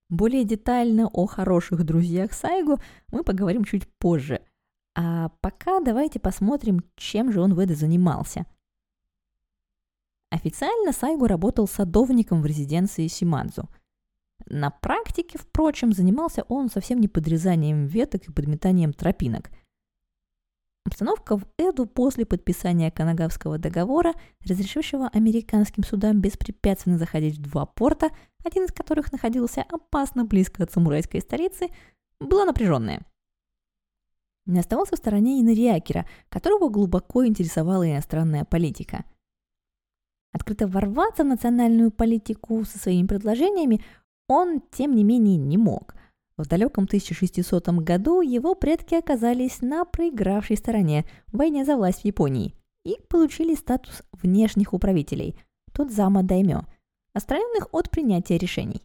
Более 0.09 0.45
детально 0.45 1.07
о 1.07 1.25
хороших 1.25 1.83
друзьях 1.83 2.31
Сайгу 2.31 2.79
мы 3.11 3.23
поговорим 3.23 3.65
чуть 3.65 3.87
позже. 3.97 4.41
А 4.95 5.29
пока 5.41 5.81
давайте 5.81 6.19
посмотрим, 6.19 6.81
чем 6.95 7.31
же 7.33 7.41
он 7.41 7.53
в 7.53 7.59
Эде 7.59 7.75
занимался. 7.75 8.45
Официально 10.29 10.91
Сайгу 10.91 11.27
работал 11.27 11.67
садовником 11.67 12.41
в 12.41 12.45
резиденции 12.45 13.07
Симадзу. 13.07 13.69
На 14.45 14.69
практике, 14.69 15.37
впрочем, 15.37 15.93
занимался 15.93 16.43
он 16.43 16.69
совсем 16.69 16.99
не 16.99 17.07
подрезанием 17.07 17.85
веток 17.85 18.27
и 18.27 18.31
подметанием 18.31 18.93
тропинок– 18.93 19.49
Обстановка 20.87 21.35
в 21.37 21.45
Эду 21.57 21.85
после 21.85 22.25
подписания 22.25 22.89
Канагавского 22.91 23.57
договора, 23.57 24.13
разрешившего 24.45 25.09
американским 25.09 25.83
судам 25.83 26.21
беспрепятственно 26.21 26.97
заходить 26.97 27.37
в 27.37 27.41
два 27.41 27.65
порта, 27.65 28.09
один 28.45 28.63
из 28.63 28.71
которых 28.71 29.11
находился 29.11 29.65
опасно 29.69 30.23
близко 30.23 30.63
от 30.63 30.71
самурайской 30.71 31.19
столицы, 31.19 31.67
была 32.21 32.45
напряженная. 32.45 33.05
Не 34.45 34.61
оставался 34.61 34.95
в 34.95 34.99
стороне 34.99 35.41
и 35.41 35.43
Нариакера, 35.43 36.07
которого 36.29 36.69
глубоко 36.69 37.27
интересовала 37.27 37.85
иностранная 37.91 38.45
политика. 38.45 39.03
Открыто 40.37 40.67
ворваться 40.67 41.23
в 41.23 41.27
национальную 41.27 41.91
политику 41.91 42.63
со 42.63 42.77
своими 42.77 43.07
предложениями 43.07 43.83
он, 44.27 44.61
тем 44.71 44.95
не 44.95 45.03
менее, 45.03 45.37
не 45.37 45.57
мог– 45.57 45.95
в 46.37 46.45
далеком 46.47 46.83
1600 46.83 47.67
году 47.79 48.21
его 48.21 48.53
предки 48.53 48.93
оказались 48.93 49.61
на 49.61 49.85
проигравшей 49.85 50.55
стороне 50.55 51.03
в 51.27 51.37
войне 51.37 51.65
за 51.65 51.75
власть 51.75 52.01
в 52.03 52.05
Японии 52.05 52.53
и 52.85 52.97
получили 53.09 53.55
статус 53.55 54.03
внешних 54.11 54.73
управителей, 54.73 55.35
тут 55.73 55.91
зама 55.91 56.21
даймё, 56.21 56.61
отстраненных 57.13 57.67
от 57.71 57.89
принятия 57.89 58.37
решений. 58.37 58.83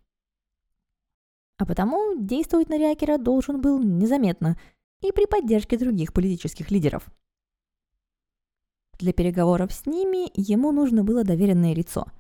А 1.59 1.67
потому 1.67 2.17
действовать 2.19 2.71
на 2.71 2.79
Риакера 2.79 3.19
должен 3.19 3.61
был 3.61 3.79
незаметно 3.83 4.59
и 5.03 5.13
при 5.13 5.27
поддержке 5.27 5.77
других 5.77 6.15
политических 6.15 6.71
лидеров. 6.71 7.07
Для 8.99 9.13
переговоров 9.13 9.73
с 9.73 9.87
ними 9.87 10.31
ему 10.35 10.73
нужно 10.73 11.05
было 11.05 11.25
доверенное 11.25 11.75
лицо– 11.75 12.07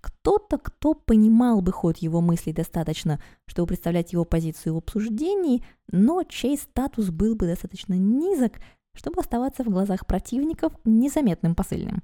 кто-то, 0.00 0.58
кто 0.58 0.94
понимал 0.94 1.60
бы 1.60 1.72
ход 1.72 1.98
его 1.98 2.20
мыслей 2.20 2.52
достаточно, 2.52 3.20
чтобы 3.46 3.68
представлять 3.68 4.12
его 4.12 4.24
позицию 4.24 4.74
в 4.74 4.78
обсуждении, 4.78 5.64
но 5.90 6.22
чей 6.22 6.56
статус 6.56 7.10
был 7.10 7.34
бы 7.34 7.46
достаточно 7.46 7.94
низок, 7.94 8.60
чтобы 8.94 9.20
оставаться 9.20 9.64
в 9.64 9.70
глазах 9.70 10.06
противников 10.06 10.72
незаметным 10.84 11.54
посыльным. 11.54 12.02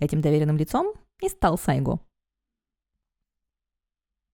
Этим 0.00 0.20
доверенным 0.20 0.56
лицом 0.56 0.94
и 1.20 1.28
стал 1.28 1.58
Сайгу. 1.58 2.00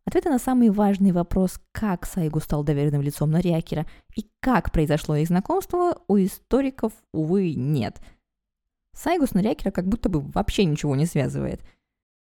Ответа 0.09 0.31
на 0.31 0.39
самый 0.39 0.71
важный 0.71 1.13
вопрос, 1.13 1.61
как 1.71 2.07
Сайгу 2.07 2.41
стал 2.41 2.65
доверенным 2.65 3.03
лицом 3.03 3.31
Нориакера 3.31 3.85
и 4.17 4.27
как 4.41 4.73
произошло 4.73 5.17
их 5.17 5.29
знакомство, 5.29 6.01
у 6.09 6.17
историков, 6.17 6.95
увы, 7.13 7.53
нет. 7.53 8.01
Сайгу 8.97 9.27
с 9.27 9.35
Нориакера 9.35 9.71
как 9.71 9.87
будто 9.87 10.09
бы 10.09 10.21
вообще 10.21 10.65
ничего 10.65 10.97
не 10.97 11.05
связывает– 11.05 11.61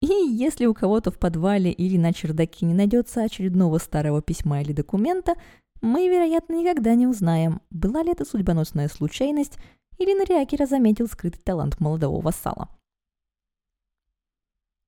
и 0.02 0.08
если 0.08 0.66
у 0.66 0.74
кого-то 0.74 1.12
в 1.12 1.18
подвале 1.18 1.72
или 1.72 1.98
на 1.98 2.12
чердаке 2.12 2.66
не 2.66 2.74
найдется 2.74 3.24
очередного 3.24 3.78
старого 3.78 4.22
письма 4.22 4.62
или 4.62 4.74
документа, 4.74 5.36
мы, 5.82 6.10
вероятно, 6.10 6.60
никогда 6.60 6.94
не 6.96 7.08
узнаем, 7.08 7.62
была 7.70 8.04
ли 8.04 8.12
это 8.12 8.26
судьбоносная 8.26 8.90
случайность 8.90 9.58
или 9.98 10.14
Нориакера 10.14 10.66
заметил 10.66 11.08
скрытый 11.08 11.42
талант 11.42 11.80
молодого 11.80 12.20
вассала. 12.20 12.68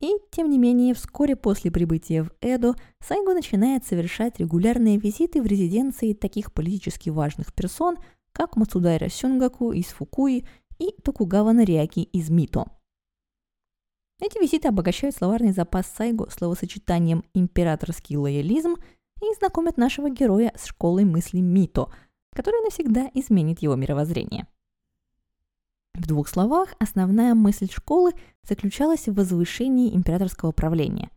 И, 0.01 0.13
тем 0.29 0.49
не 0.49 0.57
менее, 0.57 0.93
вскоре 0.93 1.35
после 1.35 1.71
прибытия 1.71 2.23
в 2.23 2.31
Эдо 2.41 2.75
Сайго 2.99 3.33
начинает 3.33 3.85
совершать 3.85 4.39
регулярные 4.39 4.97
визиты 4.97 5.41
в 5.41 5.45
резиденции 5.45 6.13
таких 6.13 6.53
политически 6.53 7.09
важных 7.09 7.53
персон, 7.53 7.97
как 8.33 8.57
Мацудайра 8.57 9.09
Сюнгаку 9.09 9.71
из 9.71 9.85
Фукуи 9.87 10.45
и 10.79 10.91
Токугава 11.03 11.53
Нариаки 11.53 12.01
из 12.01 12.29
Мито– 12.29 12.65
Эти 14.21 14.39
визиты 14.39 14.69
обогащают 14.69 15.15
словарный 15.15 15.51
запас 15.51 15.87
Сайго 15.87 16.29
словосочетанием 16.29 17.25
«императорский 17.33 18.15
лоялизм» 18.15 18.75
и 19.21 19.33
знакомят 19.37 19.75
нашего 19.77 20.09
героя 20.09 20.53
с 20.55 20.67
школой 20.67 21.03
мысли 21.03 21.39
Мито, 21.39 21.89
которая 22.33 22.61
навсегда 22.63 23.09
изменит 23.13 23.61
его 23.61 23.75
мировоззрение. 23.75 24.47
В 25.95 26.07
двух 26.07 26.27
словах, 26.27 26.73
основная 26.77 27.33
мысль 27.33 27.69
школы 27.71 28.11
заключалась 28.43 29.07
в 29.07 29.13
возвышении 29.13 29.95
императорского 29.95 30.51
правления. 30.51 31.09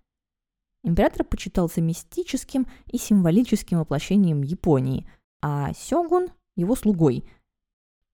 Император 0.84 1.24
почитался 1.24 1.80
мистическим 1.80 2.66
и 2.86 2.96
символическим 2.96 3.78
воплощением 3.78 4.42
Японии, 4.42 5.10
а 5.42 5.72
сёгун– 5.74 6.28
его 6.56 6.76
слугой, 6.76 7.24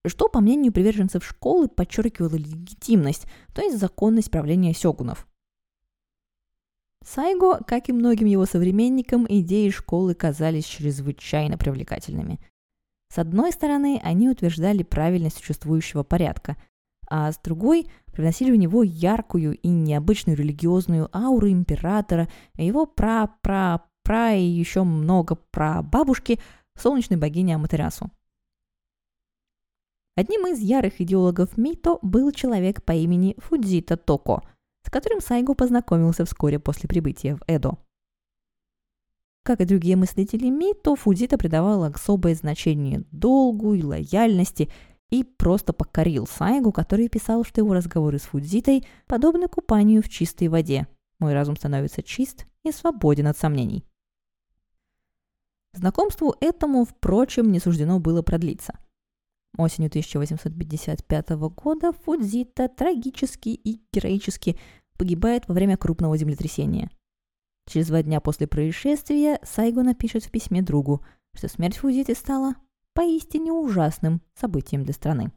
что, 0.07 0.27
по 0.27 0.39
мнению 0.39 0.73
приверженцев 0.73 1.25
школы, 1.25 1.67
подчеркивало 1.67 2.35
легитимность, 2.35 3.25
то 3.53 3.61
есть 3.61 3.77
законность 3.77 4.31
правления 4.31 4.73
сёгунов. 4.73 5.27
Сайго, 7.03 7.63
как 7.63 7.89
и 7.89 7.93
многим 7.93 8.25
его 8.25 8.45
современникам, 8.47 9.27
идеи 9.29 9.69
школы 9.69 10.15
казались 10.15 10.65
чрезвычайно 10.65 11.59
привлекательными– 11.59 12.39
с 13.15 13.17
одной 13.17 13.53
стороны, 13.53 14.01
они 14.03 14.27
утверждали 14.29 14.83
правильность 14.83 15.37
существующего 15.37 16.03
порядка, 16.03 16.57
а 17.09 17.31
с 17.31 17.37
другой 17.37 17.87
привносили 18.11 18.51
в 18.51 18.57
него 18.57 18.83
яркую 18.83 19.57
и 19.57 19.69
необычную 19.69 20.35
религиозную 20.37 21.09
ауру 21.15 21.49
императора, 21.49 22.27
его 22.55 22.85
пра-пра-пра 22.85 24.33
и 24.33 24.43
еще 24.43 24.83
много 24.83 25.35
пра-бабушки, 25.35 26.41
солнечной 26.77 27.17
богини 27.17 27.53
Аматерасу. 27.53 28.11
Одним 30.17 30.47
из 30.47 30.59
ярых 30.59 30.99
идеологов 30.99 31.55
Мито 31.55 31.99
был 32.01 32.33
человек 32.33 32.83
по 32.83 32.91
имени 32.91 33.37
Фудзита 33.37 33.95
Токо, 33.95 34.41
с 34.85 34.89
которым 34.89 35.21
Сайго 35.21 35.53
познакомился 35.53 36.25
вскоре 36.25 36.59
после 36.59 36.89
прибытия 36.89 37.37
в 37.37 37.43
Эдо. 37.47 37.77
Как 39.45 39.61
и 39.61 39.65
другие 39.65 39.95
мыслители 39.95 40.49
Мито, 40.49 40.95
Фудзита 40.95 41.37
придавал 41.37 41.83
особое 41.83 42.33
значение 42.33 43.03
долгу 43.11 43.75
и 43.75 43.83
лояльности 43.83 44.71
и 45.11 45.23
просто 45.23 45.71
покорил 45.71 46.25
Сайгу, 46.25 46.71
который 46.71 47.09
писал, 47.09 47.43
что 47.43 47.61
его 47.61 47.75
разговоры 47.75 48.17
с 48.17 48.23
Фудзитой 48.23 48.87
подобны 49.05 49.47
купанию 49.47 50.01
в 50.01 50.09
чистой 50.09 50.47
воде. 50.47 50.87
Мой 51.19 51.33
разум 51.33 51.57
становится 51.57 52.01
чист 52.01 52.47
и 52.63 52.71
свободен 52.71 53.27
от 53.27 53.37
сомнений. 53.37 53.85
Знакомству 55.73 56.35
этому, 56.41 56.83
впрочем, 56.83 57.51
не 57.51 57.59
суждено 57.59 57.99
было 57.99 58.23
продлиться. 58.23 58.79
Осенью 59.59 59.89
1855 59.89 61.29
года 61.55 61.91
Фудзита 61.91 62.67
трагически 62.67 63.49
и 63.49 63.79
героически 63.93 64.57
погибает 64.97 65.47
во 65.47 65.53
время 65.53 65.77
крупного 65.77 66.17
землетрясения– 66.17 66.89
Через 67.67 67.87
два 67.87 68.03
дня 68.03 68.21
после 68.21 68.47
происшествия 68.47 69.39
Сайго 69.43 69.83
напишет 69.83 70.23
в 70.23 70.31
письме 70.31 70.61
другу, 70.61 71.03
что 71.33 71.47
смерть 71.47 71.77
Фузиты 71.77 72.15
стала 72.15 72.55
поистине 72.93 73.51
ужасным 73.51 74.21
событием 74.35 74.83
для 74.83 74.93
страны. 74.93 75.31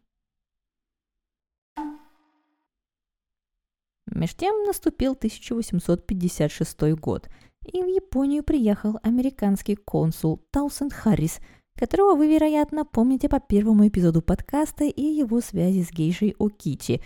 Меж 4.07 4.35
тем 4.35 4.65
наступил 4.65 5.13
1856 5.13 6.95
год, 6.95 7.29
и 7.65 7.83
в 7.83 7.87
Японию 7.87 8.43
приехал 8.43 8.99
американский 9.03 9.77
консул 9.77 10.43
Таусен 10.51 10.91
Харрис, 10.91 11.41
которого 11.77 12.15
вы, 12.17 12.29
вероятно, 12.29 12.85
помните 12.85 13.29
по 13.29 13.41
первому 13.41 13.87
эпизоду 13.87 14.23
подкаста 14.23 14.85
и 14.85 15.03
его 15.03 15.41
связи 15.41 15.83
с 15.83 15.93
гейшей 15.93 16.35
Окичи, 16.39 17.03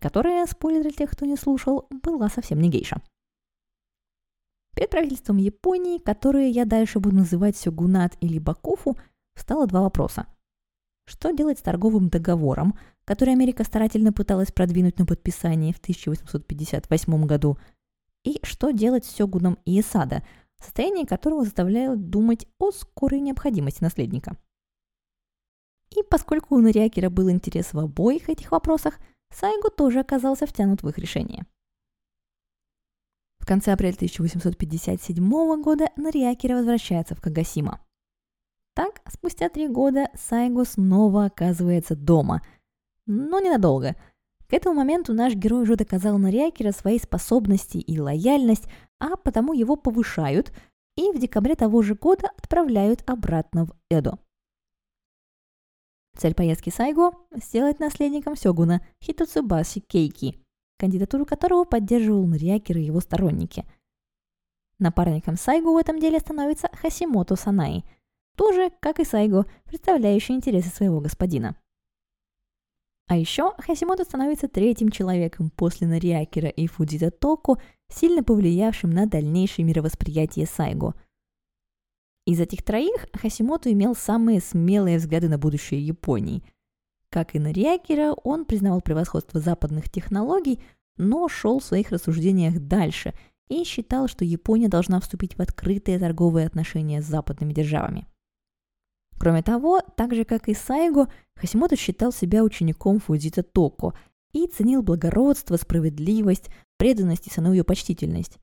которая, 0.00 0.46
спойлер 0.46 0.82
для 0.82 0.90
тех, 0.90 1.10
кто 1.10 1.24
не 1.26 1.36
слушал, 1.36 1.86
была 2.02 2.28
совсем 2.28 2.60
не 2.60 2.68
гейша. 2.68 3.00
Перед 4.74 4.88
правительством 4.88 5.36
Японии, 5.36 5.98
которые 5.98 6.48
я 6.50 6.64
дальше 6.64 6.98
буду 6.98 7.16
называть 7.16 7.56
Сёгунат 7.56 8.16
или 8.20 8.38
Бакуфу, 8.38 8.96
встало 9.34 9.66
два 9.66 9.82
вопроса. 9.82 10.26
Что 11.04 11.32
делать 11.32 11.58
с 11.58 11.62
торговым 11.62 12.08
договором, 12.08 12.78
который 13.04 13.34
Америка 13.34 13.64
старательно 13.64 14.12
пыталась 14.12 14.50
продвинуть 14.50 14.98
на 14.98 15.04
подписание 15.04 15.74
в 15.74 15.78
1858 15.78 17.26
году, 17.26 17.58
и 18.24 18.38
что 18.44 18.70
делать 18.70 19.04
с 19.04 19.10
Сёгуном 19.10 19.58
Иесада, 19.66 20.24
состояние 20.58 21.06
которого 21.06 21.44
заставляет 21.44 22.08
думать 22.08 22.46
о 22.58 22.70
скорой 22.70 23.20
необходимости 23.20 23.82
наследника. 23.82 24.38
И 25.90 26.02
поскольку 26.08 26.54
у 26.54 26.60
Нориакера 26.60 27.10
был 27.10 27.28
интерес 27.28 27.74
в 27.74 27.78
обоих 27.78 28.30
этих 28.30 28.52
вопросах, 28.52 28.98
Сайгу 29.34 29.68
тоже 29.70 30.00
оказался 30.00 30.46
втянут 30.46 30.82
в 30.82 30.88
их 30.88 30.96
решение– 30.96 31.44
в 33.42 33.44
конце 33.44 33.72
апреля 33.72 33.94
1857 33.94 35.62
года 35.62 35.88
Нариакера 35.96 36.54
возвращается 36.54 37.16
в 37.16 37.20
Кагасима. 37.20 37.80
Так, 38.72 39.00
спустя 39.12 39.48
три 39.48 39.66
года 39.66 40.08
Сайго 40.14 40.64
снова 40.64 41.24
оказывается 41.24 41.96
дома. 41.96 42.40
Но 43.06 43.40
ненадолго. 43.40 43.96
К 44.48 44.52
этому 44.54 44.76
моменту 44.76 45.12
наш 45.12 45.34
герой 45.34 45.62
уже 45.62 45.74
доказал 45.74 46.18
Нариакера 46.18 46.70
свои 46.70 47.00
способности 47.00 47.78
и 47.78 47.98
лояльность, 47.98 48.68
а 49.00 49.16
потому 49.16 49.54
его 49.54 49.74
повышают 49.74 50.52
и 50.96 51.10
в 51.10 51.18
декабре 51.18 51.56
того 51.56 51.82
же 51.82 51.96
года 51.96 52.28
отправляют 52.38 53.02
обратно 53.10 53.66
в 53.66 53.74
Эдо. 53.90 54.20
Цель 56.16 56.34
поездки 56.34 56.70
Сайго– 56.70 57.10
сделать 57.34 57.80
наследником 57.80 58.36
Сёгуна 58.36 58.86
Хитоцубаси 59.02 59.80
Кейки– 59.80 60.38
кандидатуру 60.82 61.24
которого 61.24 61.62
поддерживал 61.62 62.26
Нориакер 62.26 62.76
и 62.76 62.82
его 62.82 62.98
сторонники. 62.98 63.64
Напарником 64.80 65.36
Сайго 65.36 65.68
в 65.68 65.76
этом 65.76 66.00
деле 66.00 66.18
становится 66.18 66.68
Хасимото 66.72 67.36
Санаи, 67.36 67.84
тоже, 68.36 68.72
как 68.80 68.98
и 68.98 69.04
Сайго, 69.04 69.46
представляющий 69.64 70.34
интересы 70.34 70.70
своего 70.70 71.00
господина. 71.00 71.56
А 73.06 73.16
еще 73.16 73.52
Хасимото 73.58 74.02
становится 74.02 74.48
третьим 74.48 74.88
человеком 74.88 75.50
после 75.50 75.86
Нориакера 75.86 76.48
и 76.48 76.66
Фудзита 76.66 77.12
Току, 77.12 77.58
сильно 77.88 78.24
повлиявшим 78.24 78.90
на 78.90 79.06
дальнейшее 79.06 79.64
мировосприятие 79.64 80.46
Сайго. 80.46 80.94
Из 82.26 82.40
этих 82.40 82.64
троих 82.64 83.06
Хасимото 83.12 83.72
имел 83.72 83.94
самые 83.94 84.40
смелые 84.40 84.98
взгляды 84.98 85.28
на 85.28 85.38
будущее 85.38 85.86
Японии– 85.86 86.42
как 87.12 87.34
и 87.34 87.38
Нориакера, 87.38 88.12
он 88.24 88.46
признавал 88.46 88.80
превосходство 88.80 89.38
западных 89.38 89.90
технологий, 89.90 90.60
но 90.96 91.28
шел 91.28 91.60
в 91.60 91.64
своих 91.64 91.90
рассуждениях 91.90 92.58
дальше 92.58 93.12
и 93.48 93.64
считал, 93.64 94.08
что 94.08 94.24
Япония 94.24 94.68
должна 94.68 94.98
вступить 94.98 95.36
в 95.36 95.42
открытые 95.42 95.98
торговые 95.98 96.46
отношения 96.46 97.02
с 97.02 97.06
западными 97.06 97.52
державами. 97.52 98.06
Кроме 99.18 99.42
того, 99.42 99.82
так 99.96 100.14
же 100.14 100.24
как 100.24 100.48
и 100.48 100.54
Сайго, 100.54 101.06
Хасимото 101.36 101.76
считал 101.76 102.12
себя 102.12 102.42
учеником 102.42 102.98
Фудзита 102.98 103.42
Токо 103.42 103.92
и 104.32 104.46
ценил 104.46 104.82
благородство, 104.82 105.56
справедливость, 105.56 106.48
преданность 106.78 107.26
и 107.26 107.30
самую 107.30 107.64
почтительность, 107.64 108.38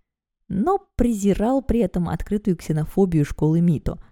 но 0.47 0.79
презирал 0.95 1.63
при 1.63 1.79
этом 1.79 2.07
открытую 2.07 2.55
ксенофобию 2.55 3.25
школы 3.25 3.61
Мито– 3.61 3.99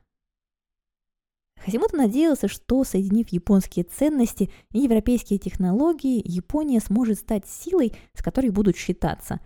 Хасимото 1.63 1.97
надеялся, 1.97 2.47
что, 2.47 2.83
соединив 2.83 3.29
японские 3.29 3.83
ценности 3.83 4.51
и 4.71 4.79
европейские 4.79 5.39
технологии, 5.39 6.21
Япония 6.23 6.79
сможет 6.79 7.19
стать 7.19 7.47
силой, 7.47 7.93
с 8.13 8.21
которой 8.21 8.49
будут 8.49 8.77
считаться. 8.77 9.39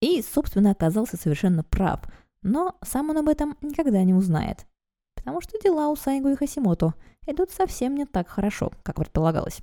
И, 0.00 0.22
собственно, 0.22 0.70
оказался 0.70 1.16
совершенно 1.16 1.62
прав, 1.62 2.00
но 2.42 2.76
сам 2.82 3.10
он 3.10 3.18
об 3.18 3.28
этом 3.28 3.56
никогда 3.60 4.02
не 4.02 4.14
узнает. 4.14 4.66
Потому 5.14 5.42
что 5.42 5.60
дела 5.60 5.90
у 5.90 5.96
Сайгу 5.96 6.28
и 6.28 6.36
Хасимото 6.36 6.94
идут 7.26 7.50
совсем 7.50 7.94
не 7.94 8.06
так 8.06 8.28
хорошо, 8.28 8.72
как 8.82 8.96
предполагалось. 8.96 9.60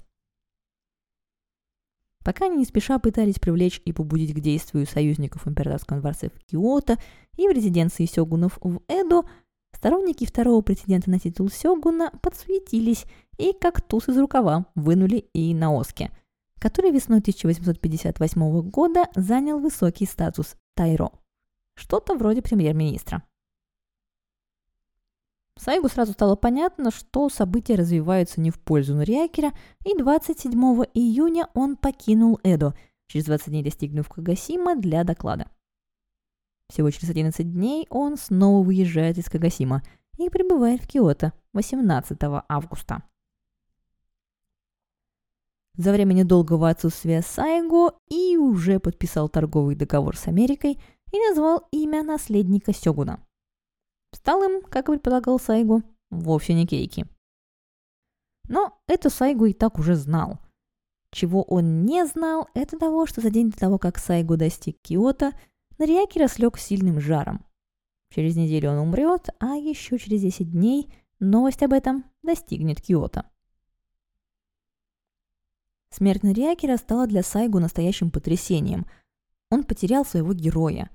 Пока 2.23 2.45
они 2.45 2.58
не 2.58 2.65
спеша 2.65 2.99
пытались 2.99 3.39
привлечь 3.39 3.82
и 3.86 3.93
побудить 3.93 4.36
к 4.36 4.39
действию 4.39 4.86
союзников 4.86 5.45
в 5.45 5.49
императорском 5.49 6.01
дворце 6.01 6.30
в 6.30 6.39
Киото 6.45 6.97
и 7.38 7.47
в 7.47 7.51
резиденции 7.51 8.06
сёгунов 8.06 8.60
в 8.62 8.82
Эдо– 8.88 9.23
Сторонники 9.73 10.25
второго 10.25 10.62
претендента 10.62 11.10
на 11.10 11.19
титул 11.19 11.49
Сёгуна 11.49 12.12
подсуетились 12.21 13.06
и 13.38 13.53
как 13.53 13.82
туз 13.82 14.10
из 14.10 14.17
рукава 14.17 14.65
вынули 14.75 15.17
и 15.34 15.53
Наоски, 15.53 16.12
который 16.60 16.91
весной 16.91 17.19
1858 17.19 18.69
года 18.69 19.06
занял 19.15 19.60
высокий 19.60 20.06
статус 20.06 20.56
Тайро. 20.75 21.12
Что-то 21.75 22.15
вроде 22.15 22.41
премьер-министра. 22.41 23.23
Сайгу 25.60 25.89
сразу 25.89 26.13
стало 26.13 26.36
понятно, 26.36 26.91
что 26.91 27.30
события 27.30 27.75
развиваются 27.75 28.39
не 28.41 28.51
в 28.51 28.60
пользу 28.60 28.95
Нориакера, 28.95 29.53
и 29.86 29.97
27 29.97 30.51
июня 30.93 31.49
он 31.53 31.77
покинул 31.77 32.39
Эдо, 32.43 32.75
через 33.08 33.25
20 33.25 33.49
дней 33.49 33.63
достигнув 33.63 34.10
Кагасима 34.10 34.75
для 34.75 35.03
доклада. 35.03 35.49
Всего 36.78 36.92
через 36.92 37.10
11 37.10 37.52
дней 37.52 37.88
он 37.90 38.18
снова 38.18 38.63
выезжает 38.63 39.18
из 39.18 39.26
Кагасима 39.26 39.82
и 40.20 40.30
прибывает 40.30 40.84
в 40.84 40.88
Киото 40.88 41.34
18 41.54 42.20
августа. 42.48 43.02
за 45.76 45.92
время 45.92 46.13
недолгого 46.13 46.70
отсутствия 46.70 47.24
Сайго 47.24 47.96
и 48.10 48.38
уже 48.38 48.80
подписал 48.80 49.28
торговый 49.28 49.74
договор 49.74 50.16
с 50.18 50.28
Америкой 50.28 50.78
и 51.12 51.20
назвал 51.20 51.68
имя 51.72 52.04
наследника 52.04 52.74
Сёгуна. 52.74 53.26
Стал 54.13 54.44
им, 54.44 54.62
как 54.62 54.86
предполагал 54.86 55.40
Сайго, 55.40 55.82
вовсе 56.12 56.54
не 56.54 56.68
Кейки. 56.68 57.08
Но 58.48 58.80
это 58.86 59.10
Сайго 59.10 59.46
и 59.46 59.54
так 59.54 59.80
уже 59.80 59.96
знал. 59.96 60.38
Чего 61.12 61.42
он 61.42 61.86
не 61.86 62.06
знал, 62.06 62.48
это 62.54 62.78
того, 62.78 63.08
что 63.08 63.22
за 63.22 63.32
день 63.32 63.50
до 63.50 63.58
того, 63.58 63.80
как 63.80 63.98
Сайго 63.98 64.38
достиг 64.38 64.80
Киота, 64.84 65.34
Нариаки 65.78 66.18
раслег 66.18 66.58
сильным 66.58 67.00
жаром. 67.00 67.46
Через 68.10 68.36
неделю 68.36 68.72
он 68.72 68.80
умрет, 68.80 69.30
а 69.40 69.56
еще 69.56 70.00
через 70.00 70.22
10 70.22 70.52
дней 70.52 70.92
новость 71.20 71.62
об 71.62 71.74
этом 71.74 72.06
достигнет 72.24 72.82
Киота. 72.82 73.30
Смерть 75.90 76.24
Нариакера 76.24 76.78
стала 76.78 77.08
для 77.08 77.24
Сайгу 77.24 77.60
настоящим 77.60 78.12
потрясением. 78.12 78.86
Он 79.50 79.63
потерял 79.63 80.04
своего 80.06 80.34
героя. 80.34 80.90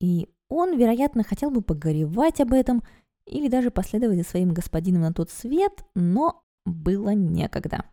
И 0.00 0.28
он, 0.48 0.76
вероятно, 0.76 1.24
хотел 1.24 1.50
бы 1.50 1.62
погоревать 1.62 2.40
об 2.40 2.52
этом 2.52 2.82
или 3.26 3.48
даже 3.48 3.70
последовать 3.70 4.18
за 4.18 4.24
своим 4.24 4.52
господином 4.52 5.02
на 5.02 5.12
тот 5.12 5.30
свет, 5.30 5.84
но 5.94 6.42
было 6.64 7.10
некогда. 7.10 7.84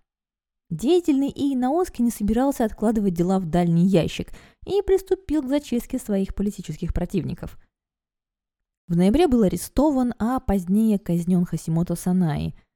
Деятельный 0.70 1.30
Иенаоски 1.30 2.02
не 2.02 2.12
собирался 2.12 2.66
откладывать 2.66 3.14
дела 3.14 3.40
в 3.40 3.46
дальний 3.46 3.86
ящик 3.86 4.34
и 4.68 4.82
приступил 4.82 5.42
к 5.42 5.48
зачистке 5.48 5.98
своих 5.98 6.36
политических 6.36 6.94
противников. 6.94 7.58
В 8.88 8.96
ноябре 8.96 9.28
был 9.28 9.44
арестован, 9.44 10.14
а 10.20 10.40
позднее 10.40 11.00
казнен 11.00 11.46
Хасимото 11.46 11.96
Санаи– 11.96 12.54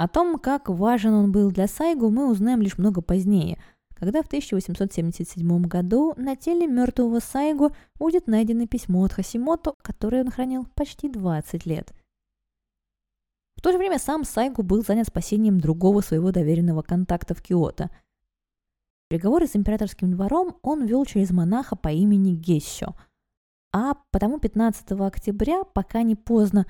о 0.00 0.08
том, 0.08 0.38
как 0.38 0.70
важен 0.70 1.12
он 1.12 1.30
был 1.30 1.50
для 1.50 1.66
Сайгу, 1.66 2.08
мы 2.10 2.30
узнаем 2.30 2.62
лишь 2.62 2.78
много 2.78 3.02
позднее, 3.02 3.62
когда 3.94 4.22
в 4.22 4.26
1877 4.26 5.62
году 5.64 6.14
на 6.16 6.36
теле 6.36 6.66
мертвого 6.66 7.18
Сайгу 7.20 7.76
будет 7.96 8.26
найдено 8.26 8.66
письмо 8.66 9.04
от 9.04 9.12
Хасимото, 9.12 9.74
которое 9.82 10.24
он 10.24 10.30
хранил 10.30 10.66
почти 10.74 11.08
20 11.08 11.66
лет. 11.66 11.92
В 13.56 13.60
то 13.60 13.72
же 13.72 13.78
время 13.78 13.98
сам 13.98 14.24
Сайгу 14.24 14.62
был 14.62 14.82
занят 14.82 15.08
спасением 15.08 15.60
другого 15.60 16.00
своего 16.00 16.32
доверенного 16.32 16.80
контакта 16.80 17.34
в 17.34 17.42
Киото. 17.42 17.90
Переговоры 19.10 19.48
с 19.48 19.56
императорским 19.56 20.12
двором 20.12 20.56
он 20.62 20.86
вел 20.86 21.04
через 21.04 21.32
монаха 21.32 21.74
по 21.74 21.88
имени 21.88 22.32
Гессё. 22.32 22.94
А 23.72 23.94
потому 24.12 24.38
15 24.38 24.92
октября, 24.92 25.64
пока 25.64 26.02
не 26.02 26.14
поздно, 26.14 26.64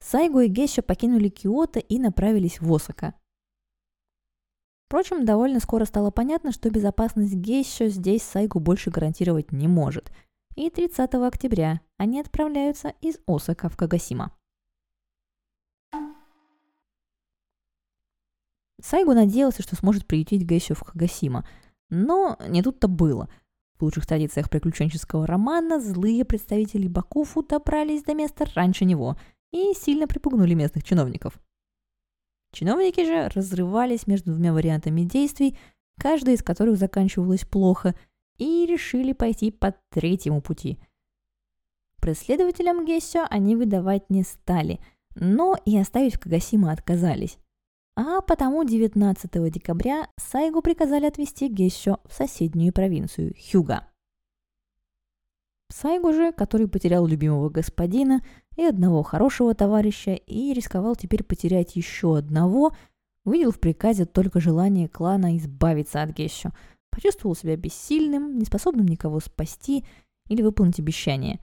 Сайгу 0.00 0.40
и 0.40 0.48
Геща 0.48 0.80
покинули 0.80 1.28
Киото 1.28 1.80
и 1.80 1.98
направились 1.98 2.62
в 2.62 2.72
Осака. 2.72 3.12
Впрочем, 4.86 5.26
довольно 5.26 5.60
скоро 5.60 5.84
стало 5.84 6.10
понятно, 6.10 6.52
что 6.52 6.70
безопасность 6.70 7.34
Геща 7.34 7.88
здесь 7.88 8.22
Сайгу 8.22 8.58
больше 8.58 8.90
гарантировать 8.90 9.52
не 9.52 9.68
может. 9.68 10.10
И 10.56 10.70
30 10.70 11.14
октября 11.16 11.82
они 11.98 12.20
отправляются 12.20 12.94
из 13.02 13.18
Осака 13.26 13.68
в 13.68 13.76
Кагасима. 13.76 14.34
Сайгу 18.80 19.12
надеялся, 19.12 19.62
что 19.62 19.76
сможет 19.76 20.06
приютить 20.06 20.46
Гэщу 20.46 20.74
в 20.74 20.84
Кагасима, 20.84 21.46
но 21.92 22.38
не 22.48 22.62
тут-то 22.62 22.88
было. 22.88 23.28
В 23.78 23.82
лучших 23.82 24.06
традициях 24.06 24.48
приключенческого 24.48 25.26
романа 25.26 25.78
злые 25.78 26.24
представители 26.24 26.88
Бакуфу 26.88 27.42
добрались 27.42 28.02
до 28.02 28.14
места 28.14 28.46
раньше 28.54 28.86
него 28.86 29.18
и 29.52 29.74
сильно 29.74 30.08
припугнули 30.08 30.54
местных 30.54 30.84
чиновников. 30.84 31.38
Чиновники 32.52 33.04
же 33.04 33.28
разрывались 33.28 34.06
между 34.06 34.32
двумя 34.32 34.54
вариантами 34.54 35.02
действий, 35.02 35.58
каждая 35.98 36.34
из 36.34 36.42
которых 36.42 36.78
заканчивалась 36.78 37.44
плохо, 37.44 37.94
и 38.38 38.64
решили 38.64 39.12
пойти 39.12 39.50
по 39.50 39.74
третьему 39.90 40.40
пути. 40.40 40.78
Преследователям 42.00 42.86
Гессио 42.86 43.26
они 43.28 43.54
выдавать 43.54 44.08
не 44.08 44.22
стали, 44.22 44.80
но 45.14 45.58
и 45.66 45.76
оставить 45.76 46.16
в 46.16 46.20
Кагасима 46.20 46.72
отказались. 46.72 47.36
А 47.94 48.22
потому 48.22 48.64
19 48.64 49.52
декабря 49.52 50.08
Сайгу 50.16 50.62
приказали 50.62 51.04
отвезти 51.04 51.48
Гессио 51.48 51.98
в 52.08 52.14
соседнюю 52.14 52.72
провинцию 52.72 53.34
Хюга. 53.34 53.86
Сайгу 55.70 56.12
же, 56.12 56.32
который 56.32 56.68
потерял 56.68 57.06
любимого 57.06 57.50
господина 57.50 58.22
и 58.56 58.62
одного 58.62 59.02
хорошего 59.02 59.54
товарища 59.54 60.12
и 60.12 60.54
рисковал 60.54 60.96
теперь 60.96 61.22
потерять 61.22 61.76
еще 61.76 62.16
одного, 62.16 62.74
увидел 63.24 63.50
в 63.50 63.60
приказе 63.60 64.06
только 64.06 64.40
желание 64.40 64.88
клана 64.88 65.36
избавиться 65.36 66.02
от 66.02 66.10
Гещу, 66.10 66.50
почувствовал 66.90 67.36
себя 67.36 67.56
бессильным, 67.56 68.38
неспособным 68.38 68.86
никого 68.86 69.20
спасти 69.20 69.84
или 70.28 70.42
выполнить 70.42 70.78
обещание. 70.78 71.40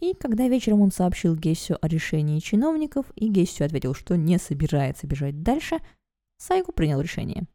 И 0.00 0.14
когда 0.14 0.48
вечером 0.48 0.80
он 0.80 0.90
сообщил 0.90 1.36
Гессю 1.36 1.76
о 1.80 1.86
решении 1.86 2.40
чиновников, 2.40 3.06
и 3.16 3.28
Гессю 3.28 3.64
ответил, 3.64 3.94
что 3.94 4.16
не 4.16 4.38
собирается 4.38 5.06
бежать 5.06 5.42
дальше, 5.42 5.78
Сайгу 6.38 6.72
принял 6.72 7.00
решение. 7.00 7.46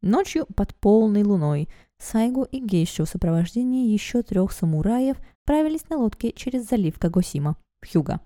Ночью 0.00 0.46
под 0.56 0.74
полной 0.76 1.24
луной 1.24 1.68
Сайгу 1.98 2.42
и 2.42 2.60
Гейшу 2.60 3.04
в 3.04 3.08
сопровождении 3.08 3.92
еще 3.92 4.22
трех 4.22 4.52
самураев 4.52 5.16
правились 5.44 5.88
на 5.88 5.96
лодке 5.98 6.32
через 6.32 6.68
залив 6.68 6.98
Кагосима, 6.98 7.56
Хьюга. 7.84 8.20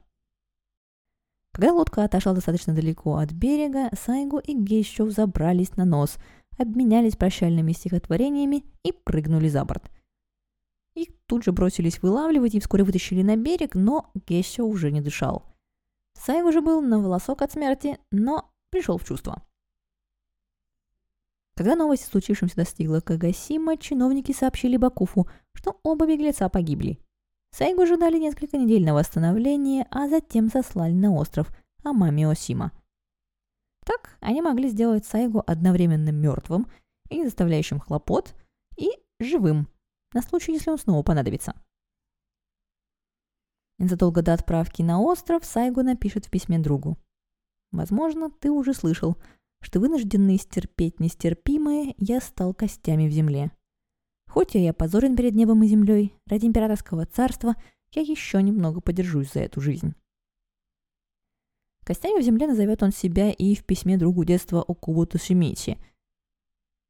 Когда 1.52 1.72
лодка 1.72 2.04
отошла 2.04 2.35
достаточно 2.35 2.74
далеко 2.74 3.16
от 3.16 3.32
берега, 3.32 3.90
Сайгу 3.94 4.38
и 4.38 4.54
Гейшу 4.54 5.11
забрались 5.11 5.76
на 5.76 5.85
нос, 5.85 6.16
обменялись 6.59 7.16
прощальными 7.16 7.72
стихотворениями 7.72 8.64
и 8.82 8.92
прыгнули 8.92 9.48
за 9.48 9.64
борт. 9.64 9.90
Их 10.96 11.09
тут 11.26 11.44
же 11.44 11.52
бросились 11.52 12.00
вылавливать 12.00 12.54
и 12.54 12.61
вскоре 12.61 12.82
вытащили 12.82 13.22
на 13.22 13.37
берег, 13.37 13.74
но 13.74 14.11
Гейшу 14.14 14.64
уже 14.64 14.90
не 14.90 15.02
дышал. 15.02 15.44
Сайгу 16.14 16.50
же 16.52 16.62
был 16.62 16.80
на 16.80 16.98
волосок 16.98 17.42
от 17.42 17.52
смерти, 17.52 17.98
но 18.11 18.50
пришел 18.70 18.96
в 18.96 19.04
чувство. 19.04 19.42
Когда 21.54 21.76
новость 21.76 22.04
о 22.04 22.11
случившемся 22.11 22.56
достигла 22.56 23.00
Кагасима, 23.00 23.76
чиновники 23.76 24.32
сообщили 24.32 24.78
Бакуфу, 24.78 25.28
что 25.52 25.78
оба 25.82 26.06
беглеца 26.06 26.48
погибли. 26.48 26.98
Сайгу 27.50 27.85
же 27.87 27.98
дали 27.98 28.18
несколько 28.18 28.56
недель 28.56 28.85
на 28.85 28.94
восстановление, 28.94 29.87
а 29.90 30.09
затем 30.09 30.50
сослали 30.50 30.94
на 30.94 31.12
остров 31.12 31.54
Амами-Осима. 31.85 32.72
Так 33.85 34.16
они 34.20 34.40
могли 34.40 34.70
сделать 34.70 35.04
Сайгу 35.04 35.42
одновременно 35.46 36.09
мертвым 36.09 36.66
и 37.11 37.18
не 37.18 37.24
заставляющим 37.26 37.80
хлопот, 37.80 38.35
и 38.78 38.88
живым, 39.20 39.68
на 40.12 40.23
случай, 40.23 40.53
если 40.53 40.71
он 40.71 40.79
снова 40.79 41.03
понадобится. 41.03 41.55
Незадолго 43.79 44.23
до 44.23 44.33
отправки 44.33 44.83
на 44.83 45.01
остров 45.01 45.45
Сайгу 45.45 45.83
напишет 45.83 46.27
в 46.27 46.31
письме 46.31 46.59
другу. 46.59 46.97
«Возможно, 47.73 48.31
ты 48.31 48.51
уже 48.51 48.73
слышал, 48.73 49.16
что 49.61 49.81
вынужденный 49.81 50.38
стерпеть 50.38 51.01
нестерпимое, 51.01 51.95
я 51.99 52.21
стал 52.21 52.55
костями 52.55 53.09
в 53.09 53.12
земле. 53.12 53.51
Хоть 54.29 54.55
я 54.55 54.61
и 54.61 54.66
опозорен 54.66 55.16
перед 55.16 55.35
небом 55.35 55.62
и 55.62 55.66
землей, 55.66 56.14
ради 56.27 56.47
императорского 56.47 57.07
царства 57.07 57.55
я 57.92 58.03
еще 58.03 58.42
немного 58.42 58.81
подержусь 58.81 59.33
за 59.33 59.40
эту 59.40 59.61
жизнь. 59.61 59.95
Костями 61.85 62.21
в 62.21 62.25
земле 62.25 62.47
назовет 62.47 62.83
он 62.83 62.92
себя 62.92 63.31
и 63.31 63.55
в 63.55 63.64
письме 63.64 63.97
другу 63.97 64.25
детства 64.25 64.62
Окубу 64.62 65.07
Тусимичи. 65.07 65.79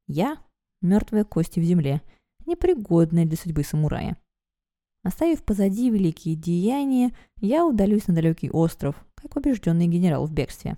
«Я— 0.07 0.37
мертвые 0.81 1.23
кости 1.23 1.59
в 1.59 1.63
земле, 1.63 2.01
непригодная 2.47 3.25
для 3.25 3.37
судьбы 3.37 3.63
самурая. 3.63 4.17
Оставив 5.03 5.43
позади 5.43 5.89
великие 5.89 6.35
деяния, 6.35 7.15
я 7.37 7.65
удалюсь 7.65 8.07
на 8.07 8.15
далекий 8.15 8.49
остров, 8.49 8.95
как 9.15 9.35
убежденный 9.35 9.87
генерал 9.87 10.25
в 10.25 10.33
бегстве. 10.33 10.77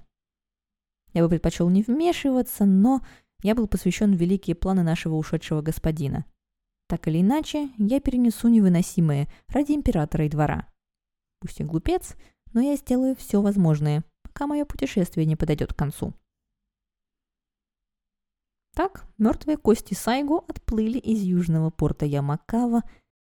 Я 1.14 1.24
бы 1.24 1.30
предпочел 1.30 1.70
не 1.70 1.82
вмешиваться, 1.82 2.66
но 2.66 3.02
я 3.42 3.56
был 3.56 3.68
посвящен 3.68 4.14
великие 4.14 4.56
планы 4.56 4.84
нашего 4.84 5.16
ушедшего 5.16 5.62
господина. 5.62 6.26
Так 6.88 7.08
или 7.08 7.22
иначе, 7.22 7.70
я 7.78 8.00
перенесу 8.00 8.48
невыносимое 8.50 9.28
ради 9.48 9.72
императора 9.72 10.26
и 10.26 10.30
двора. 10.30 10.68
Пусть 11.40 11.60
я 11.60 11.66
глупец, 11.66 12.16
но 12.54 12.62
я 12.62 12.76
сделаю 12.76 13.16
все 13.16 13.42
возможное, 13.42 14.04
пока 14.24 14.48
мое 14.48 14.66
путешествие 14.66 15.26
не 15.26 15.36
подойдет 15.36 15.74
к 15.74 15.78
концу. 15.78 16.14
Так, 18.80 19.04
мертвые 19.18 19.58
кости 19.58 19.94
Сайгу 19.94 20.46
отплыли 20.48 21.00
из 21.00 21.22
южного 21.22 21.70
порта 21.70 22.06
Ямакава 22.06 22.84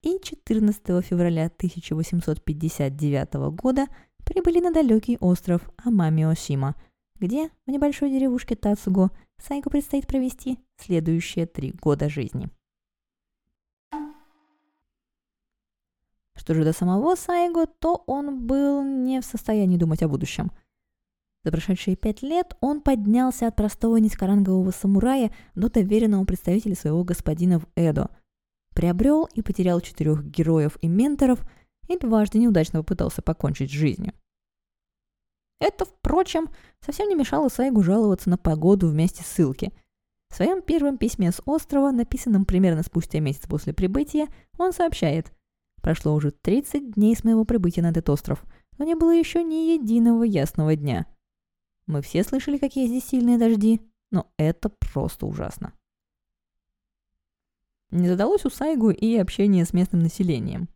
и 0.03 0.19
14 0.21 1.07
февраля 1.07 1.47
1859 1.47 3.35
года 3.55 3.87
прибыли 4.25 4.59
на 4.59 4.73
далекий 4.73 5.17
остров 5.21 5.71
Амамиошима– 5.77 6.75
где 7.21 7.51
в 7.67 7.71
небольшой 7.71 8.11
деревушке 8.11 8.57
Тацуго 8.57 9.11
Сайгу 9.39 9.71
предстоит 9.71 10.07
провести 10.07 10.59
следующие 10.79 11.47
три 11.47 11.73
года 11.73 12.09
жизни. 12.09 12.49
Что 16.35 16.55
же 16.55 16.65
до 16.65 16.73
самого 16.73 17.15
Сайго, 17.15 17.67
то 17.67 18.03
он 18.07 18.47
был 18.47 18.83
не 18.85 19.21
в 19.21 19.25
состоянии 19.25 19.77
думать 19.77 20.03
о 20.03 20.09
будущем. 20.09 20.51
За 21.47 21.53
прошедшие 21.53 21.95
пять 21.95 22.23
лет 22.23 22.57
он 22.61 22.81
поднялся 22.81 23.47
от 23.47 23.55
простого 23.55 23.99
низкорангового 23.99 24.73
самурая 24.73 25.31
до 25.55 25.71
доверенного 25.71 26.25
представителя 26.25 26.75
своего 26.75 27.05
господина 27.05 27.61
в 27.61 27.69
Эдо. 27.77 28.11
Приобрел 28.75 29.29
и 29.33 29.43
потерял 29.43 29.81
четырех 29.81 30.25
героев 30.25 30.77
и 30.81 30.89
менторов 30.89 31.49
и 31.87 31.97
дважды 31.97 32.39
неудачно 32.39 32.81
попытался 32.81 33.23
покончить 33.23 33.71
с 33.71 33.75
жизнью. 33.75 34.13
Это, 35.61 35.85
впрочем, 35.85 36.49
совсем 36.81 37.09
не 37.09 37.15
мешало 37.15 37.49
Сайгу 37.49 37.81
жаловаться 37.81 38.29
на 38.29 38.39
погоду 38.39 38.89
вместе 38.89 39.23
ссылки. 39.23 39.73
В 40.31 40.35
своем 40.35 40.63
первом 40.63 40.99
письме 40.99 41.31
с 41.31 41.41
острова, 41.45 41.93
написанном 41.93 42.45
примерно 42.45 42.83
спустя 42.83 43.21
месяц 43.21 43.47
после 43.47 43.73
прибытия, 43.73 44.27
он 44.59 44.73
сообщает 44.73 45.33
«Прошло 45.81 46.13
уже 46.13 46.33
30 46.33 46.95
дней 46.95 47.15
с 47.15 47.23
моего 47.23 47.45
прибытия 47.45 47.83
на 47.83 47.91
этот 47.91 48.11
остров, 48.11 48.43
но 48.79 48.85
не 48.85 48.97
было 48.97 49.15
еще 49.15 49.45
ни 49.45 49.75
единого 49.75 50.25
ясного 50.25 50.75
дня. 50.75 51.07
Мы 51.87 52.03
все 52.03 52.23
слышали, 52.25 52.59
какие 52.59 52.87
здесь 52.87 53.05
сильные 53.05 53.39
дожди, 53.39 53.81
но 54.11 54.31
это 54.37 54.69
просто 54.69 55.27
ужасно». 55.27 55.73
Не 57.91 58.09
задалось 58.09 58.45
у 58.45 58.51
Сайгу 58.51 58.91
и 58.91 59.17
общение 59.17 59.65
с 59.65 59.73
местным 59.73 60.03
населением. 60.03 60.69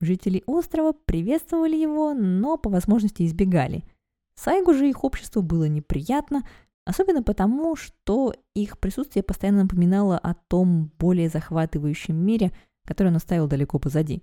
Жители 0.00 0.42
острова 0.46 0.92
приветствовали 0.92 1.76
его, 1.76 2.14
но 2.14 2.56
по 2.56 2.70
возможности 2.70 3.24
избегали– 3.24 3.84
Сайгу 4.34 4.74
же 4.74 4.88
их 4.88 5.04
общество 5.04 5.40
было 5.40 5.64
неприятно, 5.64 6.46
особенно 6.84 7.22
потому, 7.22 7.76
что 7.76 8.34
их 8.54 8.78
присутствие 8.78 9.22
постоянно 9.22 9.62
напоминало 9.62 10.18
о 10.18 10.34
том 10.34 10.90
более 10.98 11.28
захватывающем 11.28 12.16
мире, 12.16 12.52
который 12.84 13.08
он 13.08 13.16
оставил 13.16 13.46
далеко 13.46 13.78
позади. 13.78 14.22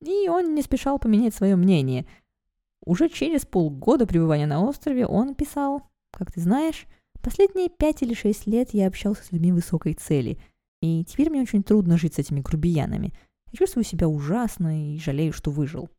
И 0.00 0.28
он 0.28 0.54
не 0.54 0.62
спешал 0.62 0.98
поменять 0.98 1.34
свое 1.34 1.56
мнение. 1.56 2.06
Уже 2.84 3.08
через 3.08 3.44
полгода 3.44 4.06
пребывания 4.06 4.46
на 4.46 4.62
острове 4.62 5.06
он 5.06 5.34
писал, 5.34 5.82
как 6.12 6.32
ты 6.32 6.40
знаешь, 6.40 6.86
последние 7.22 7.68
пять 7.68 8.02
или 8.02 8.14
шесть 8.14 8.46
лет 8.46 8.70
я 8.72 8.86
общался 8.86 9.24
с 9.24 9.32
людьми 9.32 9.52
высокой 9.52 9.94
цели, 9.94 10.38
и 10.80 11.04
теперь 11.04 11.30
мне 11.30 11.42
очень 11.42 11.62
трудно 11.62 11.98
жить 11.98 12.14
с 12.14 12.18
этими 12.18 12.40
грубиянами. 12.40 13.12
Я 13.52 13.58
чувствую 13.58 13.84
себя 13.84 14.08
ужасно 14.08 14.94
и 14.94 14.98
жалею, 14.98 15.32
что 15.32 15.50
выжил. 15.50 15.90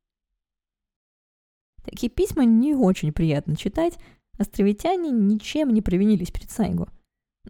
Такие 1.84 2.10
письма 2.10 2.46
не 2.46 2.74
очень 2.76 3.12
приятно 3.12 3.56
читать, 3.56 3.98
островитяне 4.38 5.12
ничем 5.12 5.74
не 5.74 5.82
провинились 5.82 6.32
перед 6.32 6.50
Сайгу. 6.50 6.88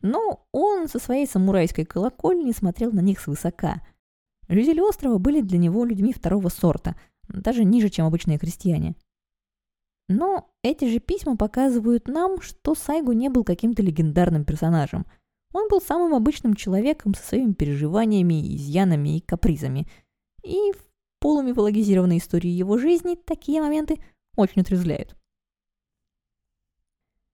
Но 0.01 0.47
он 0.51 0.87
со 0.87 0.99
своей 0.99 1.27
самурайской 1.27 1.85
колокольни 1.85 2.51
смотрел 2.51 2.91
на 2.91 3.01
них 3.01 3.19
свысока. 3.19 3.81
Жители 4.47 4.79
острова 4.79 5.17
были 5.17 5.41
для 5.41 5.57
него 5.57 5.85
людьми 5.85 6.13
второго 6.13 6.49
сорта, 6.49 6.95
даже 7.27 7.63
ниже, 7.63 7.89
чем 7.89 8.05
обычные 8.05 8.37
крестьяне. 8.37 8.95
Но 10.13 10.49
эти 10.61 10.91
же 10.91 10.99
письма 10.99 11.37
показывают 11.37 12.07
нам, 12.07 12.41
что 12.41 12.75
Сайгу 12.75 13.13
не 13.13 13.29
был 13.29 13.43
каким-то 13.43 13.81
легендарным 13.81 14.43
персонажем. 14.43 15.05
Он 15.53 15.67
был 15.69 15.81
самым 15.81 16.13
обычным 16.13 16.53
человеком 16.53 17.13
со 17.13 17.23
своими 17.23 17.53
переживаниями, 17.53 18.55
изъянами 18.55 19.17
и 19.17 19.21
капризами. 19.21 19.87
И 20.43 20.73
в 20.73 20.91
полумифологизированной 21.19 22.17
истории 22.17 22.49
его 22.49 22.77
жизни 22.77 23.15
такие 23.15 23.61
моменты 23.61 23.99
очень 24.35 24.61
отрезвляют. 24.61 25.15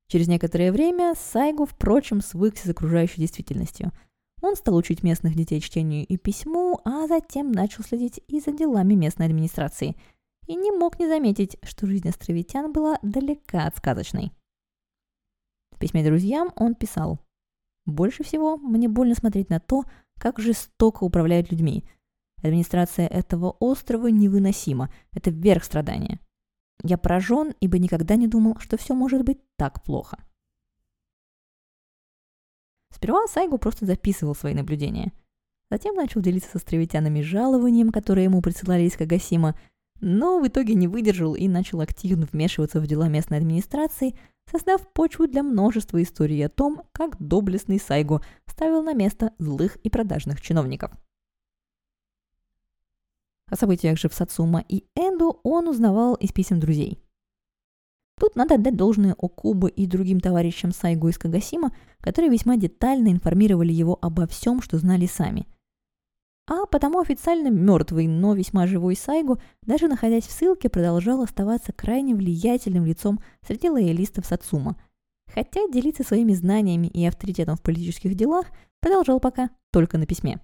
Через 0.07 0.27
некоторое 0.27 0.71
время 0.71 1.13
Сайгу, 1.15 1.65
впрочем, 1.65 2.21
свыкся 2.21 2.67
с 2.67 2.69
окружающей 2.69 3.21
действительностью. 3.21 3.91
Он 4.41 4.55
стал 4.55 4.75
учить 4.75 5.03
местных 5.03 5.35
детей 5.35 5.59
чтению 5.59 6.05
и 6.05 6.17
письму, 6.17 6.79
а 6.85 7.07
затем 7.07 7.51
начал 7.51 7.83
следить 7.83 8.21
и 8.27 8.39
за 8.39 8.51
делами 8.51 8.93
местной 8.93 9.25
администрации. 9.25 9.95
И 10.47 10.55
не 10.55 10.71
мог 10.71 10.97
не 10.99 11.07
заметить, 11.07 11.57
что 11.63 11.85
жизнь 11.85 12.07
островитян 12.09 12.71
была 12.71 12.97
далека 13.01 13.65
от 13.65 13.77
сказочной. 13.77 14.31
В 15.71 15.79
письме 15.79 16.03
друзьям 16.03 16.51
он 16.55 16.73
писал 16.73 17.19
«Больше 17.85 18.23
всего 18.23 18.57
мне 18.57 18.87
больно 18.87 19.13
смотреть 19.13 19.49
на 19.49 19.59
то, 19.59 19.83
как 20.17 20.39
жестоко 20.39 21.03
управляют 21.03 21.51
людьми. 21.51 21.83
Администрация 22.41 23.07
этого 23.07 23.51
острова 23.59 24.07
невыносима. 24.07 24.91
Это 25.11 25.31
верх 25.31 25.63
страдания. 25.63 26.19
Я 26.83 26.97
поражен, 26.97 27.53
ибо 27.59 27.79
никогда 27.79 28.15
не 28.15 28.27
думал, 28.27 28.57
что 28.59 28.77
все 28.77 28.93
может 28.93 29.23
быть 29.23 29.39
так 29.55 29.83
плохо. 29.83 30.17
Сперва 32.93 33.27
Сайгу 33.27 33.57
просто 33.57 33.85
записывал 33.85 34.35
свои 34.35 34.53
наблюдения. 34.53 35.11
Затем 35.69 35.95
начал 35.95 36.21
делиться 36.21 36.49
с 36.49 36.55
островитянами 36.55 37.21
жалованием, 37.21 37.91
которое 37.91 38.23
ему 38.23 38.41
присылали 38.41 38.83
из 38.83 38.95
Кагасима, 38.95 39.59
но 40.01 40.39
в 40.39 40.47
итоге 40.47 40.73
не 40.73 40.87
выдержал 40.87 41.35
и 41.35 41.47
начал 41.47 41.81
активно 41.81 42.27
вмешиваться 42.31 42.79
в 42.79 42.87
дела 42.87 43.07
местной 43.07 43.37
администрации, 43.37 44.15
создав 44.51 44.87
почву 44.93 45.27
для 45.27 45.43
множества 45.43 46.01
историй 46.01 46.45
о 46.45 46.49
том, 46.49 46.83
как 46.91 47.15
доблестный 47.19 47.79
Сайгу 47.79 48.21
ставил 48.45 48.83
на 48.83 48.93
место 48.93 49.33
злых 49.39 49.77
и 49.77 49.89
продажных 49.89 50.41
чиновников– 50.41 50.91
о 53.49 53.55
событиях 53.55 53.97
же 53.97 54.09
в 54.09 54.13
Сацума 54.13 54.63
и 54.67 54.83
Энду 54.95 55.39
он 55.43 55.69
узнавал 55.69 56.15
из 56.15 56.31
писем 56.33 56.59
друзей. 56.59 56.99
Тут 58.19 58.35
надо 58.35 58.55
отдать 58.55 58.75
должное 58.75 59.13
Окубу 59.13 59.67
и 59.67 59.85
другим 59.85 60.19
товарищам 60.19 60.71
Сайгу 60.71 61.07
из 61.07 61.17
Кагасима, 61.17 61.71
которые 62.01 62.31
весьма 62.31 62.57
детально 62.57 63.09
информировали 63.09 63.71
его 63.71 63.97
обо 64.01 64.27
всем, 64.27 64.61
что 64.61 64.77
знали 64.77 65.05
сами. 65.05 65.47
А 66.49 66.65
потому 66.65 66.99
официально 66.99 67.49
мертвый, 67.49 68.07
но 68.07 68.33
весьма 68.33 68.67
живой 68.67 68.95
Сайгу, 68.95 69.37
даже 69.63 69.89
находясь 69.89 70.25
в 70.25 70.31
ссылке, 70.31 70.69
продолжал 70.69 71.21
оставаться 71.21 71.73
крайне 71.73 72.15
влиятельным 72.15 72.85
лицом 72.85 73.19
среди 73.45 73.69
лоялистов 73.69 74.25
Сацума, 74.25 74.81
хотя 75.27 75.67
делиться 75.67 76.03
своими 76.03 76.33
знаниями 76.33 76.87
и 76.87 77.05
авторитетом 77.05 77.57
в 77.57 77.61
политических 77.61 78.15
делах 78.15 78.47
продолжал 78.79 79.19
пока 79.19 79.49
только 79.73 79.97
на 79.97 80.05
письме. 80.05 80.39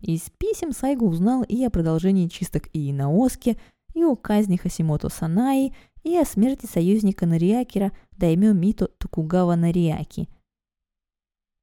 Из 0.00 0.30
писем 0.38 0.70
Сайгу 0.70 1.08
узнал 1.08 1.42
и 1.42 1.64
о 1.64 1.70
продолжении 1.70 2.28
чисток 2.28 2.68
и 2.72 2.92
Инаоске, 2.92 3.58
и 3.94 4.04
о 4.04 4.14
казни 4.14 4.56
Хасимото 4.56 5.08
Санаи, 5.08 5.74
и 6.04 6.16
о 6.16 6.24
смерти 6.24 6.66
союзника 6.66 7.26
Нариакера 7.26 7.90
Даймё 8.12 8.52
Мито 8.52 8.86
Токугава 8.98 9.56
Нариаки. 9.56 10.28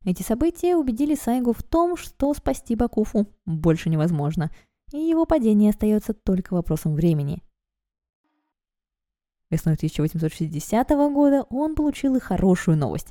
Эти 0.04 0.24
события 0.24 0.76
убедили 0.76 1.14
Сайгу 1.14 1.54
в 1.54 1.62
том, 1.62 1.96
что 1.96 2.34
спасти 2.34 2.76
Бакуфу 2.76 3.28
больше 3.46 3.90
невозможно, 3.90 4.52
и 4.92 4.98
его 4.98 5.26
падение 5.26 5.70
остается 5.70 6.14
только 6.14 6.54
вопросом 6.54 6.96
времени. 6.96 7.44
Весной 9.52 9.76
1860 9.76 10.90
года 10.90 11.46
он 11.50 11.76
получил 11.76 12.16
и 12.16 12.20
хорошую 12.20 12.78
новость. 12.78 13.10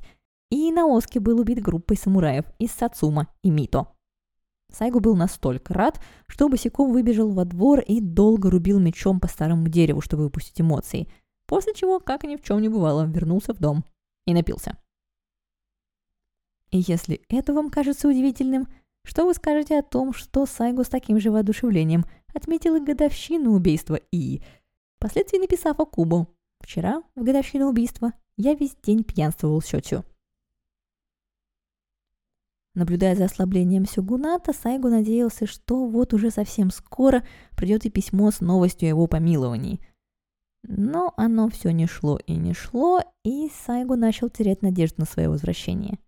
И 0.51 0.73
Наоски 0.73 1.19
был 1.19 1.39
убит 1.39 1.63
группой 1.63 1.97
самураев 1.97 2.45
из 2.59 2.73
Сацума 2.73 3.29
и 3.43 3.51
Мито. 3.51 3.87
Сайгу 4.73 5.01
был 5.01 5.15
настолько 5.15 5.75
рад, 5.75 6.01
что 6.27 6.49
босиком 6.49 6.93
выбежал 6.93 7.31
во 7.31 7.45
двор 7.45 7.81
и 7.81 8.01
долго 8.01 8.51
рубил 8.51 8.81
мечом 8.81 9.21
по 9.21 9.29
старому 9.29 9.69
дереву, 9.69 10.01
чтобы 10.01 10.25
выпустить 10.25 10.61
эмоции, 10.61 11.09
после 11.47 11.75
чего, 11.75 12.01
как 12.01 12.25
ни 12.25 12.37
в 12.37 12.43
чем 12.43 12.61
не 12.61 12.69
бывало, 12.69 13.05
вернулся 13.05 13.53
в 13.53 13.59
дом 13.59 13.85
и 14.27 14.35
напился. 14.35 14.77
И 16.71 16.79
если 16.87 17.23
это 17.29 17.53
вам 17.53 17.71
кажется 17.71 18.09
удивительным, 18.09 18.69
что 19.05 19.25
вы 19.25 19.35
скажете 19.35 19.79
о 19.79 19.83
том, 19.83 20.13
что 20.13 20.47
Сайгу 20.47 20.85
с 20.85 20.89
таким 20.89 21.19
же 21.19 21.31
воодушевлением 21.31 22.05
отметил 22.35 22.77
и 22.77 22.85
годовщину 22.85 23.53
убийства 23.53 23.99
И, 24.13 24.43
впоследствии 24.99 25.39
написав 25.39 25.81
о 25.81 25.87
Кубу. 25.87 26.29
Вчера, 26.61 27.03
в 27.17 27.25
годовщину 27.25 27.69
убийства, 27.69 28.13
я 28.37 28.55
весь 28.55 28.77
день 28.83 29.03
пьянствовал 29.03 29.61
Сётю. 29.63 30.05
Наблюдая 32.75 33.17
за 33.17 33.25
ослаблением 33.25 33.85
Сюгуната, 33.85 34.53
Сайгу 34.53 34.89
надеялся, 34.89 35.47
что 35.47 35.87
вот 35.87 36.15
уже 36.15 36.31
совсем 36.31 36.71
скоро 36.71 37.25
придет 37.57 37.85
и 37.85 37.91
письмо 37.91 38.31
с 38.31 38.41
новостью 38.41 38.87
о 38.87 38.91
его 38.91 39.07
помиловании. 39.09 39.81
Но 40.63 41.13
оно 41.17 41.49
все 41.49 41.71
не 41.73 41.87
шло 41.87 42.19
и 42.27 42.37
не 42.37 42.53
шло, 42.53 43.01
и 43.25 43.51
Сайгу 43.67 43.97
начал 43.97 44.29
терять 44.29 44.63
надежду 44.63 44.97
на 45.01 45.07
свое 45.07 45.29
возвращение. 45.29 45.99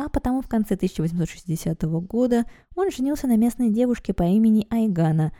А 0.00 0.08
потому 0.08 0.42
в 0.42 0.48
конце 0.48 0.74
1860 0.74 1.82
года 2.06 2.44
он 2.76 2.88
женился 2.92 3.26
на 3.26 3.36
местной 3.36 3.68
девушке 3.68 4.14
по 4.14 4.22
имени 4.22 4.64
Айгана, 4.70 5.32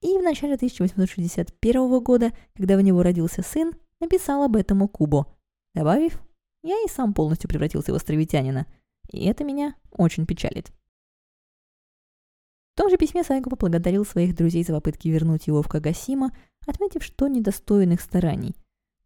и 0.00 0.16
в 0.16 0.22
начале 0.22 0.54
1861 0.54 2.00
года, 2.02 2.32
когда 2.54 2.76
у 2.76 2.80
него 2.80 3.02
родился 3.02 3.42
сын, 3.42 3.74
написал 4.00 4.42
об 4.42 4.56
этом 4.56 4.88
Кубо, 4.88 5.26
добавив 5.74 6.18
«Я 6.62 6.82
и 6.82 6.88
сам 6.88 7.12
полностью 7.12 7.50
превратился 7.50 7.92
в 7.92 7.96
островитянина», 7.96 8.66
и 9.12 9.26
это 9.26 9.44
меня 9.44 9.74
очень 9.90 10.24
печалит. 10.24 10.72
В 12.72 12.78
том 12.78 12.88
же 12.88 12.96
письме 12.96 13.22
Сайго 13.22 13.50
поблагодарил 13.50 14.06
своих 14.06 14.34
друзей 14.34 14.64
за 14.64 14.72
попытки 14.72 15.08
вернуть 15.08 15.46
его 15.46 15.60
в 15.60 15.68
Кагасима, 15.68 16.30
отметив, 16.66 17.04
что 17.04 17.28
недостоин 17.28 17.92
их 17.92 18.00
стараний. 18.00 18.56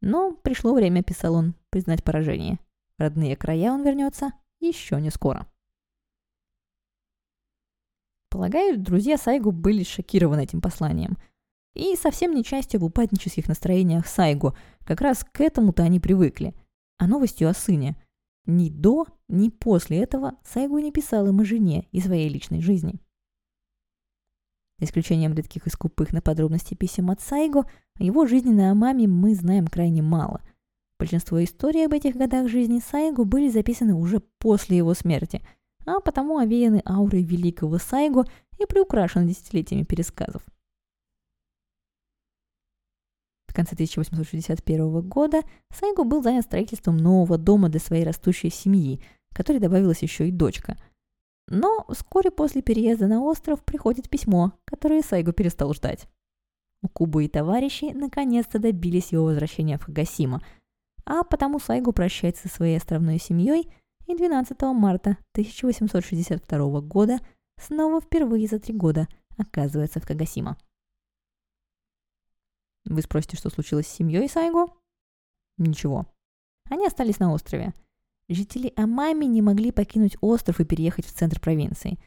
Но 0.01 0.31
пришло 0.31 0.73
время, 0.73 1.03
писал 1.03 1.35
он, 1.35 1.57
признать 1.71 2.05
поражение. 2.05 2.61
Родные 2.97 3.35
края 3.35 3.73
он 3.73 3.83
вернется 3.83 4.35
еще 4.61 5.01
не 5.01 5.11
скоро. 5.11 5.47
Полагаю, 8.31 8.79
друзья 8.79 9.19
Сайгу 9.19 9.51
были 9.51 9.83
шокированы 9.83 10.45
этим 10.45 10.61
посланием. 10.61 11.19
И 11.75 11.97
совсем 11.97 12.35
не 12.35 12.45
частью 12.45 12.81
в 12.81 12.85
упаднических 12.85 13.49
настроениях 13.49 14.07
Сайгу, 14.07 14.57
как 14.85 15.01
раз 15.01 15.25
к 15.25 15.41
этому-то 15.41 15.83
они 15.83 15.99
привыкли. 15.99 16.55
А 16.99 17.07
новостью 17.07 17.49
о 17.49 17.55
сыне. 17.55 18.01
Ни 18.47 18.71
до, 18.71 19.07
ни 19.29 19.49
после 19.49 19.99
этого 19.99 20.35
Сайгу 20.45 20.79
не 20.79 20.93
писал 20.93 21.27
им 21.27 21.41
о 21.41 21.45
жене 21.45 21.89
и 21.91 22.01
своей 22.01 22.29
личной 22.29 22.61
жизни. 22.61 23.01
За 24.79 24.87
исключением 24.87 25.35
редких 25.35 25.67
и 25.67 25.71
скупых 25.71 26.13
на 26.13 26.23
подробности 26.23 26.75
писем 26.75 27.11
от 27.11 27.21
Сайго, 27.21 27.65
о 27.99 28.03
его 28.03 28.27
жизненной 28.27 28.73
маме 28.75 29.07
мы 29.07 29.35
знаем 29.35 29.67
крайне 29.67 30.03
мало. 30.03 30.41
Большинство 31.01 31.43
историй 31.43 31.87
об 31.87 31.95
этих 31.95 32.15
годах 32.15 32.49
жизни 32.49 32.79
Сайго 32.79 33.25
были 33.25 33.49
записаны 33.49 33.95
уже 33.95 34.21
после 34.21 34.77
его 34.77 34.93
смерти, 34.93 35.41
а 35.87 35.99
потому 36.01 36.37
овеяны 36.37 36.83
аурой 36.85 37.23
великого 37.23 37.79
Сайго 37.79 38.27
и 38.59 38.67
приукрашены 38.67 39.27
десятилетиями 39.27 39.85
пересказов. 39.85 40.43
В 43.47 43.55
конце 43.55 43.73
1861 43.73 45.01
года 45.09 45.41
Сайго 45.73 46.05
был 46.05 46.23
занят 46.23 46.45
строительством 46.45 46.99
нового 46.99 47.39
дома 47.39 47.71
для 47.71 47.81
своей 47.81 48.05
растущей 48.05 48.51
семьи, 48.51 49.01
которой 49.35 49.59
добавилась 49.59 50.03
еще 50.03 50.29
и 50.29 50.31
дочка. 50.31 50.77
Но 51.49 51.87
вскоре 51.89 52.31
после 52.31 52.61
переезда 52.61 53.07
на 53.07 53.23
остров 53.23 53.65
приходит 53.65 54.11
письмо, 54.11 54.53
которое 54.67 55.01
Сайго 55.01 55.33
перестал 55.33 55.73
ждать. 55.73 56.07
У 56.83 56.89
Кубы 56.89 57.25
и 57.25 57.29
товарищи 57.29 57.87
наконец-то 57.95 58.59
добились 58.59 59.13
его 59.13 59.25
возвращения 59.25 59.79
в 59.79 59.85
Хагасима, 59.85 60.43
а 61.11 61.25
потому 61.25 61.59
Сайго 61.59 61.91
прощается 61.91 62.47
со 62.47 62.55
своей 62.55 62.77
островной 62.77 63.19
семьей 63.19 63.69
и 64.07 64.15
12 64.15 64.63
марта 64.63 65.19
1862 65.33 66.81
года 66.83 67.19
снова 67.61 68.01
впервые 68.01 68.47
за 68.47 68.61
три 68.61 68.73
года 68.73 69.09
оказывается 69.37 69.99
в 69.99 70.07
Кагасима. 70.07 70.57
Вы 72.85 73.03
спросите, 73.03 73.37
что 73.37 73.51
случилось 73.51 73.89
с 73.89 73.93
семьей 73.93 74.29
Сайго? 74.29 74.69
Ничего. 75.59 76.07
Они 76.71 76.87
остались 76.87 77.19
на 77.19 77.33
острове. 77.33 77.75
Жители 78.29 78.73
Амами 78.77 79.25
не 79.25 79.43
могли 79.43 79.73
покинуть 79.73 80.17
остров 80.21 80.61
и 80.61 80.65
переехать 80.65 81.07
в 81.07 81.13
центр 81.13 81.41
провинции. 81.41 81.99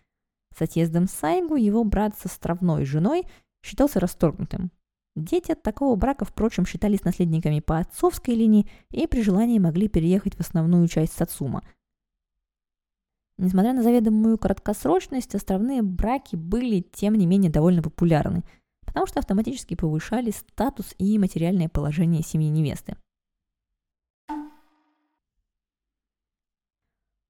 С 0.58 0.62
отъездом 0.62 1.10
Сайгу 1.10 1.58
его 1.58 1.84
брат 1.84 2.18
с 2.18 2.26
островной 2.26 2.86
женой 2.86 3.28
считался 3.62 4.00
расторгнутым. 4.00 4.72
Дети 5.15 5.52
от 5.52 5.62
такого 5.62 5.95
брака, 5.95 6.26
впрочем, 6.26 6.65
считались 6.65 7.04
наследниками 7.04 7.60
по 7.60 7.78
отцовской 7.78 8.34
линии 8.36 8.67
и 8.89 9.06
при 9.08 9.21
желании 9.21 9.60
могли 9.60 9.88
переехать 9.88 10.36
в 10.36 10.39
основную 10.39 10.88
часть 10.88 11.13
Сацума. 11.13 11.63
Несмотря 13.38 13.73
на 13.73 13.84
заведомую 13.84 14.38
краткосрочность, 14.38 15.36
островные 15.36 15.82
браки 15.82 16.36
были, 16.36 16.82
тем 16.82 17.15
не 17.15 17.26
менее, 17.26 17.52
довольно 17.52 17.82
популярны– 17.82 18.43
потому 18.93 19.08
что 19.08 19.19
автоматически 19.19 19.76
повышали 19.76 20.30
статус 20.30 20.93
и 20.99 21.17
материальное 21.17 21.67
положение 21.67 22.21
семьи 22.21 22.49
невесты. 22.49 22.95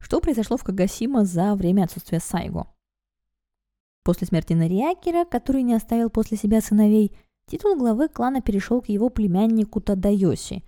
Что 0.01 0.19
произошло 0.19 0.57
в 0.57 0.63
Кагасима 0.65 1.23
за 1.23 1.55
время 1.55 1.85
отсутствия 1.85 2.19
Сайго? 2.19 2.67
После 4.03 4.27
смерти 4.27 4.51
Нариакера, 4.51 5.23
который 5.23 5.63
не 5.63 5.73
оставил 5.73 6.09
после 6.09 6.35
себя 6.35 6.59
сыновей, 6.59 7.17
титул 7.47 7.75
главы 7.75 8.07
клана 8.07 8.41
перешел 8.41 8.81
к 8.81 8.89
его 8.89 9.09
племяннику 9.09 9.81
Тадайоси. 9.81 10.63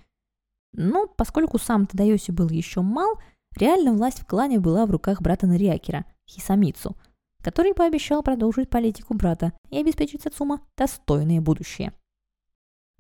Но 0.74 1.08
поскольку 1.08 1.58
сам 1.58 1.88
Тадайоси 1.88 2.32
был 2.32 2.50
еще 2.50 2.82
мал, 2.82 3.20
реально 3.58 3.94
власть 3.94 4.20
в 4.20 4.26
клане 4.26 4.60
была 4.60 4.86
в 4.86 4.92
руках 4.92 5.22
брата 5.22 5.48
Нариакера, 5.48 6.06
Хисамицу– 6.28 6.96
который 7.46 7.76
пообещал 7.76 8.24
продолжить 8.24 8.72
политику 8.72 9.14
брата 9.14 9.54
и 9.70 9.78
обеспечить 9.78 10.24
Сацума 10.24 10.62
достойное 10.76 11.42
будущее. 11.42 11.94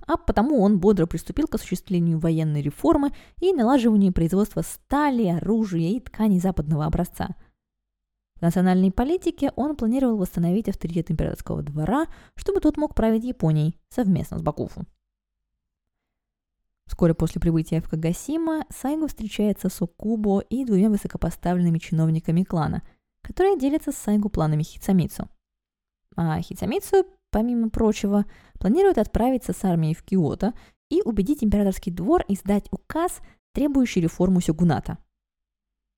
А 0.06 0.18
потому 0.18 0.62
он 0.62 0.78
бодро 0.78 1.08
приступил 1.08 1.48
к 1.48 1.56
осуществлению 1.56 2.20
военной 2.20 2.62
реформы 2.62 3.12
и 3.42 3.54
налаживанию 3.54 4.14
производства 4.14 4.62
стали, 4.62 5.26
оружия 5.26 5.90
и 5.90 6.00
тканей 6.00 6.40
западного 6.40 6.86
образца. 6.86 7.30
В 8.38 8.41
национальной 8.41 8.91
политике 8.91 9.52
он 9.56 9.76
планировал 9.76 10.17
восстановить 10.17 10.69
авторитет 10.69 11.10
императорского 11.10 11.63
двора, 11.63 12.08
чтобы 12.36 12.60
тот 12.60 12.78
мог 12.78 12.93
править 12.95 13.24
Японией 13.24 13.80
совместно 13.89 14.39
с 14.39 14.41
Бакуфу. 14.41 14.86
Вскоре 16.88 17.13
после 17.13 17.41
прибытия 17.41 17.82
в 17.82 17.89
Кагасима 17.89 18.65
Сайгу 18.69 19.08
встречается 19.08 19.69
с 19.69 19.82
Окубо 19.82 20.39
и 20.41 20.65
двумя 20.65 20.89
высокопоставленными 20.89 21.80
чиновниками 21.80 22.43
клана– 22.43 22.84
которые 23.26 23.58
делятся 23.58 23.91
с 23.91 23.98
Сайгу 23.98 24.30
планами 24.30 24.62
Хицамицу. 24.62 25.28
А 26.15 26.39
Хицамицу, 26.41 27.06
помимо 27.32 27.69
прочего, 27.69 28.26
планирует 28.60 29.00
отправиться 29.00 29.52
с 29.52 29.63
армией 29.65 29.95
в 29.95 30.04
Киото 30.04 30.54
и 30.89 31.02
убедить 31.02 31.43
императорский 31.43 31.91
двор 31.91 32.24
издать 32.28 32.67
указ, 32.71 33.19
требующий 33.54 34.02
реформу 34.02 34.41
сёгуната. 34.41 35.00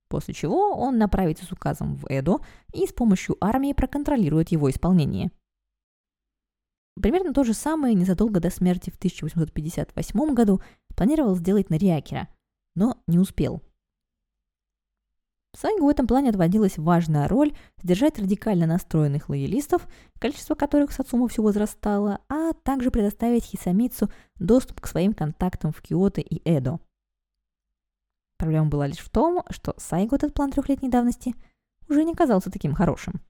После 0.07 0.33
чего 0.33 0.71
он 0.71 0.97
направится 0.97 1.45
с 1.45 1.51
указом 1.51 1.95
в 1.95 2.05
Эдо 2.09 2.39
и 2.73 2.85
с 2.85 2.93
помощью 2.93 3.37
армии 3.41 3.73
проконтролирует 3.73 4.49
его 4.49 4.69
исполнение. 4.69 5.31
Примерно 7.01 7.33
то 7.33 7.43
же 7.43 7.53
самое 7.53 7.93
незадолго 7.93 8.39
до 8.39 8.49
смерти 8.49 8.89
в 8.89 8.95
1858 8.95 10.33
году 10.33 10.61
планировал 10.95 11.35
сделать 11.35 11.69
Нариакера, 11.69 12.27
но 12.75 12.97
не 13.07 13.19
успел– 13.19 13.61
Сайгу 15.59 15.87
в 15.87 15.89
этом 15.89 16.05
плане 16.05 16.29
отводилась 16.29 16.77
важная 16.77 17.27
роль 17.27 17.51
сдержать 17.81 18.19
радикально 18.19 18.67
настроенных 18.67 19.27
лоялистов, 19.27 19.87
количество 20.19 20.53
которых 20.53 20.91
Сацума 20.91 21.27
все 21.27 21.41
возрастало, 21.41 22.19
а 22.29 22.53
также 22.53 22.91
предоставить 22.91 23.45
Хисамицу 23.45 24.11
доступ 24.35 24.81
к 24.81 24.87
своим 24.87 25.13
контактам 25.13 25.71
в 25.71 25.81
Киото 25.81 26.21
и 26.21 26.47
Эдо. 26.47 26.79
Проблема 28.37 28.67
была 28.67 28.87
лишь 28.87 28.99
в 28.99 29.09
том, 29.09 29.43
что 29.49 29.73
Сайгу 29.77 30.15
этот 30.15 30.33
план 30.33 30.51
трехлетней 30.51 30.89
давности 30.89 31.35
уже 31.89 32.03
не 32.03 32.13
казался 32.13 32.51
таким 32.51 32.73
хорошим. 32.73 33.21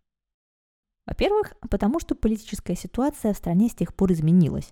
Во-первых, 1.05 1.53
потому 1.69 1.99
что 1.99 2.15
политическая 2.15 2.75
ситуация 2.75 3.33
в 3.33 3.37
стране 3.37 3.69
с 3.69 3.75
тех 3.75 3.95
пор 3.95 4.11
изменилась. 4.11 4.71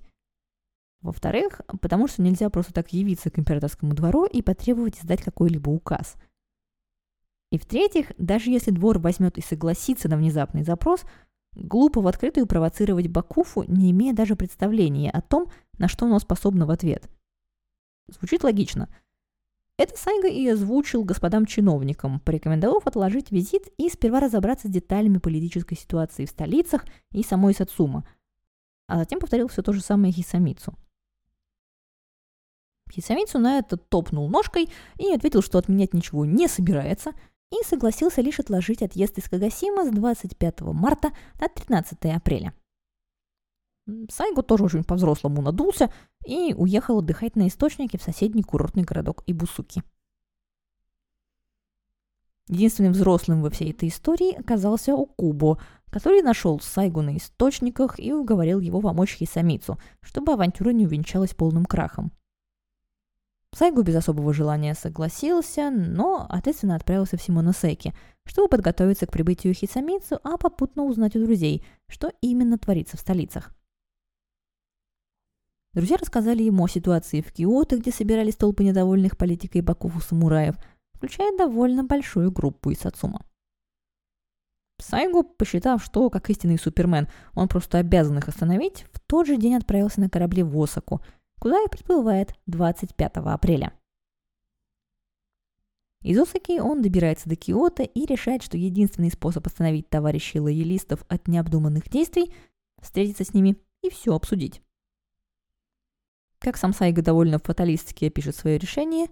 Во-вторых, 1.02 1.62
потому 1.82 2.08
что 2.08 2.22
нельзя 2.22 2.50
просто 2.50 2.74
так 2.74 2.92
явиться 2.92 3.30
к 3.30 3.40
императорскому 3.40 3.94
двору 3.94 4.26
и 4.26 4.42
потребовать 4.42 5.00
издать 5.00 5.22
какой-либо 5.22 5.70
указ– 5.70 6.16
и 7.52 7.58
в-третьих, 7.58 8.12
даже 8.18 8.50
если 8.50 8.72
двор 8.72 9.00
возьмет 9.00 9.38
и 9.38 9.42
согласится 9.42 10.10
на 10.10 10.18
внезапный 10.18 10.64
запрос, 10.64 11.06
глупо 11.54 12.02
в 12.02 12.08
открытую 12.08 12.48
провоцировать 12.48 13.08
Бакуфу, 13.08 13.64
не 13.64 13.92
имея 13.92 14.14
даже 14.14 14.36
представления 14.36 15.10
о 15.12 15.22
том, 15.22 15.50
на 15.78 15.88
что 15.88 16.06
оно 16.06 16.20
способно 16.20 16.66
в 16.66 16.72
ответ. 16.72 17.10
Звучит 18.08 18.44
логично. 18.44 18.90
Это 19.78 19.98
Сайга 19.98 20.28
и 20.28 20.48
озвучил 20.48 21.04
господам 21.04 21.46
чиновникам, 21.46 22.20
порекомендовав 22.22 22.88
отложить 22.88 23.32
визит 23.32 23.68
и 23.78 23.90
сперва 23.90 24.22
разобраться 24.22 24.68
с 24.68 24.72
деталями 24.72 25.18
политической 25.18 25.76
ситуации 25.76 26.26
в 26.26 26.30
столицах 26.30 26.86
и 27.12 27.24
самой 27.24 27.54
Сацума, 27.54 28.08
а 28.88 28.98
затем 28.98 29.20
повторил 29.20 29.48
все 29.48 29.62
то 29.62 29.74
же 29.74 29.82
самое 29.82 30.14
Хисамицу. 30.14 30.74
Хисамицу 32.92 33.40
на 33.40 33.58
это 33.58 33.78
топнул 33.78 34.30
ножкой 34.30 34.70
и 34.98 35.12
ответил, 35.12 35.42
что 35.42 35.58
отменять 35.58 35.94
ничего 35.94 36.26
не 36.26 36.48
собирается– 36.48 37.12
и 37.52 37.64
согласился 37.64 38.22
лишь 38.22 38.40
отложить 38.40 38.82
отъезд 38.82 39.18
из 39.18 39.30
Кагасима 39.30 39.86
с 39.86 39.92
25 39.92 40.62
марта 40.62 41.12
на 41.40 41.48
13 41.48 42.06
апреля. 42.16 42.54
Сайго 44.10 44.42
тоже 44.42 44.66
очень 44.66 44.84
по-взрослому 44.84 45.42
надулся 45.42 45.92
и 46.26 46.54
уехал 46.58 47.00
отдыхать 47.00 47.36
на 47.36 47.48
источнике 47.48 47.98
в 47.98 48.04
соседний 48.04 48.42
курортный 48.42 48.84
городок 48.84 49.24
Ибусуки. 49.28 49.84
Единственным 52.48 52.94
взрослым 52.94 53.42
во 53.42 53.50
всей 53.50 53.72
этой 53.72 53.90
истории 53.90 54.36
оказался 54.36 54.94
Окубо, 54.94 55.60
который 55.90 56.22
нашел 56.22 56.60
Сайгу 56.60 57.02
на 57.02 57.18
источниках 57.18 58.00
и 58.00 58.12
уговорил 58.12 58.60
его 58.60 58.82
помочь 58.82 59.16
Хисамицу, 59.16 59.80
чтобы 60.02 60.34
авантюра 60.34 60.70
не 60.70 60.86
увенчалась 60.86 61.34
полным 61.34 61.66
крахом. 61.66 62.12
Сайгу 63.54 63.84
без 63.84 63.96
особого 63.96 64.34
желания 64.34 64.76
согласился, 64.76 65.72
но 65.72 66.28
ответственно 66.30 66.76
отправился 66.76 67.18
в 67.18 67.22
Симоносеки, 67.22 67.94
чтобы 68.26 68.50
подготовиться 68.50 69.08
к 69.08 69.12
прибытию 69.12 69.54
Хисамицу, 69.54 70.20
а 70.24 70.38
попутно 70.38 70.84
узнать 70.84 71.16
у 71.16 71.24
друзей, 71.24 71.66
что 71.88 72.12
именно 72.22 72.58
творится 72.58 72.98
в 72.98 73.00
столицах. 73.00 73.55
Друзья 75.76 75.98
рассказали 75.98 76.42
ему 76.42 76.64
о 76.64 76.68
ситуации 76.68 77.22
в 77.22 77.32
Киото, 77.32 77.78
где 77.78 77.92
собирались 77.92 78.36
толпы 78.36 78.64
недовольных 78.64 79.18
политикой 79.18 79.62
Бакуфу 79.62 80.00
самураев, 80.00 80.56
включая 80.94 81.38
довольно 81.38 81.84
большую 81.84 82.32
группу 82.32 82.72
из 82.72 82.80
Сацума. 82.80 83.24
Сайгу, 84.82 85.24
посчитав, 85.24 85.84
что, 85.84 86.10
как 86.10 86.30
истинный 86.30 86.58
супермен, 86.58 87.08
он 87.34 87.48
просто 87.48 87.78
обязан 87.78 88.18
их 88.18 88.28
остановить, 88.28 88.86
в 88.92 89.00
тот 89.00 89.28
же 89.28 89.38
день 89.38 89.56
отправился 89.56 90.02
на 90.02 90.10
корабле 90.10 90.44
в 90.44 90.60
Осаку– 90.60 91.02
куда 91.40 91.62
и 91.64 91.70
приплывает 91.70 92.34
25 92.48 93.18
апреля. 93.18 93.72
Из 96.02 96.18
Осаки 96.18 96.60
он 96.60 96.82
добирается 96.82 97.30
до 97.30 97.36
Киота 97.36 97.84
и 97.84 98.06
решает, 98.08 98.42
что 98.42 98.58
единственный 98.58 99.12
способ 99.12 99.46
остановить 99.46 99.90
товарищей 99.90 100.40
лоялистов 100.40 101.04
от 101.08 101.28
необдуманных 101.28 101.90
действий– 101.90 102.34
встретиться 102.82 103.24
с 103.24 103.34
ними 103.36 103.58
и 103.84 103.90
все 103.90 104.16
обсудить. 104.16 104.62
Как 106.46 106.58
сам 106.58 106.74
Сайга 106.74 107.02
довольно 107.02 107.40
фаталистски 107.40 108.06
опишет 108.06 108.36
свое 108.36 108.60
решение, 108.60 109.08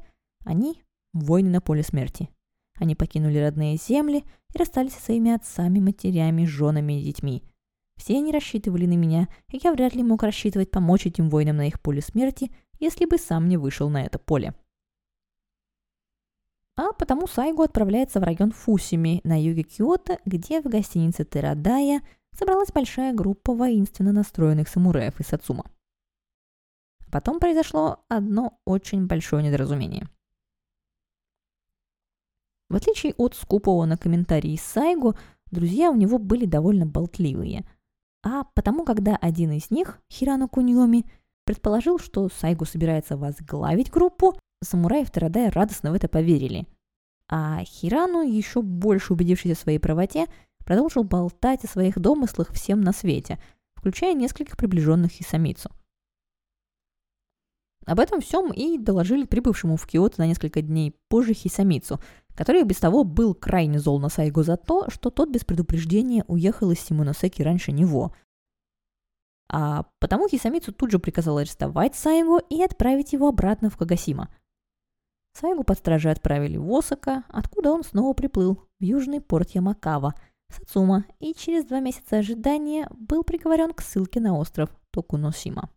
они– 0.45 0.83
воины 1.13 1.49
на 1.49 1.61
поле 1.61 1.81
смерти. 1.81 2.29
Они 2.75 2.93
покинули 2.93 3.39
родные 3.39 3.77
земли 3.77 4.23
и 4.53 4.57
расстались 4.59 4.93
со 4.93 5.01
своими 5.01 5.31
отцами, 5.31 5.79
матерями, 5.79 6.45
женами 6.45 7.01
и 7.01 7.03
детьми. 7.03 7.41
Все 7.95 8.17
они 8.17 8.31
рассчитывали 8.31 8.85
на 8.85 8.93
меня, 8.93 9.29
и 9.47 9.59
я 9.63 9.73
вряд 9.73 9.95
ли 9.95 10.03
мог 10.03 10.21
рассчитывать 10.21 10.69
помочь 10.69 11.07
этим 11.07 11.27
воинам 11.31 11.57
на 11.57 11.67
их 11.67 11.81
поле 11.81 12.03
смерти, 12.03 12.51
если 12.79 13.05
бы 13.05 13.17
сам 13.17 13.49
не 13.49 13.57
вышел 13.57 13.89
на 13.89 14.03
это 14.03 14.19
поле. 14.19 14.53
А 16.75 16.93
потому 16.93 17.25
Сайгу 17.25 17.63
отправляется 17.63 18.19
в 18.19 18.23
район 18.23 18.51
Фусими 18.51 19.21
на 19.23 19.41
юге 19.41 19.63
Киото, 19.63 20.19
где 20.25 20.61
в 20.61 20.65
гостинице 20.65 21.25
Терадая 21.25 22.03
собралась 22.37 22.71
большая 22.71 23.11
группа 23.11 23.55
воинственно 23.55 24.11
настроенных 24.11 24.67
самураев 24.67 25.19
из 25.19 25.25
Сацума. 25.25 25.65
Потом 27.13 27.39
произошло 27.39 27.99
одно 28.09 28.59
очень 28.65 29.05
большое 29.05 29.43
недоразумение. 29.43 30.09
В 32.71 32.75
отличие 32.75 33.13
от 33.19 33.35
скупого 33.35 33.85
на 33.85 33.97
комментарии 33.97 34.55
Сайгу, 34.59 35.13
друзья 35.51 35.91
у 35.91 35.95
него 35.95 36.17
были 36.17 36.47
довольно 36.47 36.87
болтливые. 36.87 37.65
А 38.25 38.45
потому, 38.55 38.83
когда 38.83 39.15
один 39.15 39.51
из 39.51 39.69
них, 39.69 40.01
Хирану 40.11 40.49
Куньоми, 40.49 41.05
предположил, 41.45 41.99
что 41.99 42.29
Сайгу 42.29 42.65
собирается 42.65 43.15
возглавить 43.15 43.91
группу, 43.91 44.35
самураи 44.63 45.03
в 45.03 45.11
Тарадае 45.11 45.49
радостно 45.49 45.91
в 45.91 45.93
это 45.93 46.07
поверили. 46.07 46.65
А 47.29 47.63
Хирану, 47.63 48.23
еще 48.23 48.63
больше 48.63 49.13
убедившись 49.13 49.55
в 49.55 49.61
своей 49.61 49.77
правоте, 49.77 50.25
продолжил 50.65 51.03
болтать 51.03 51.63
о 51.63 51.67
своих 51.67 51.99
домыслах 51.99 52.51
всем 52.53 52.81
на 52.81 52.91
свете, 52.91 53.37
включая 53.75 54.15
нескольких 54.15 54.57
приближенных 54.57 55.11
Хисамицу. 55.11 55.69
Об 57.85 57.99
этом 57.99 58.21
всем 58.21 58.51
и 58.51 58.77
доложили 58.77 59.25
прибывшему 59.25 59.77
в 59.77 59.85
Киото 59.85 60.19
на 60.19 60.27
несколько 60.27 60.61
дней 60.61 60.95
позже 61.09 61.33
Хисамицу, 61.33 61.99
который 62.35 62.63
без 62.63 62.77
того 62.77 63.03
был 63.03 63.33
крайне 63.33 63.79
зол 63.79 63.99
на 63.99 64.09
Сайгу 64.09 64.43
за 64.43 64.57
то, 64.57 64.89
что 64.89 65.09
тот 65.09 65.29
без 65.29 65.43
предупреждения 65.43 66.23
уехал 66.27 66.71
из 66.71 66.79
Симоносеки 66.79 67.41
раньше 67.41 67.71
него. 67.71 68.13
А 69.49 69.85
потому 69.99 70.27
Хисамицу 70.27 70.71
тут 70.71 70.91
же 70.91 70.99
приказал 70.99 71.37
арестовать 71.37 71.95
Сайгу 71.95 72.39
и 72.49 72.61
отправить 72.63 73.13
его 73.13 73.27
обратно 73.27 73.69
в 73.69 73.77
Кагасима– 73.77 74.29
Сайгу 75.33 75.63
под 75.63 75.79
стражей 75.79 76.11
отправили 76.11 76.57
в 76.57 76.71
Осака, 76.71 77.23
откуда 77.29 77.71
он 77.71 77.83
снова 77.83 78.13
приплыл 78.13 78.61
в 78.79 78.83
южный 78.83 79.19
порт 79.19 79.49
Ямакава, 79.51 80.13
Сацума, 80.49 81.05
и 81.19 81.33
через 81.33 81.65
два 81.65 81.79
месяца 81.79 82.17
ожидания 82.17 82.87
был 82.91 83.23
приговорен 83.23 83.73
к 83.73 83.81
ссылке 83.81 84.19
на 84.19 84.37
остров 84.37 84.69
Токуносима. 84.91 85.71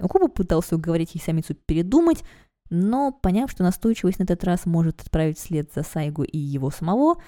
Окуба 0.00 0.28
пытался 0.28 0.76
уговорить 0.76 1.10
Хисамицу 1.10 1.54
передумать, 1.54 2.24
но, 2.70 3.12
поняв, 3.12 3.50
что 3.50 3.62
настойчивость 3.62 4.18
на 4.18 4.24
этот 4.24 4.42
раз 4.44 4.66
может 4.66 5.00
отправить 5.00 5.38
вслед 5.38 5.72
за 5.72 5.82
Сайгу 5.82 6.24
и 6.24 6.38
его 6.38 6.70
самого, 6.70 7.22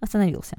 остановился. 0.00 0.56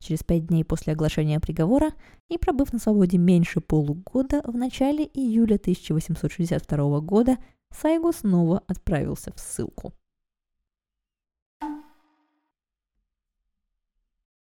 Через 0.00 0.22
пять 0.22 0.46
дней 0.46 0.64
после 0.64 0.92
оглашения 0.94 1.40
приговора 1.40 1.90
и 2.28 2.38
пробыв 2.38 2.72
на 2.72 2.78
свободе 2.78 3.18
меньше 3.18 3.60
полугода, 3.60 4.42
в 4.44 4.56
начале 4.56 5.04
июля 5.04 5.56
1862 5.56 7.00
года 7.00 7.36
Сайго 7.70 8.12
снова 8.12 8.62
отправился 8.66 9.32
в 9.32 9.38
ссылку. 9.38 9.92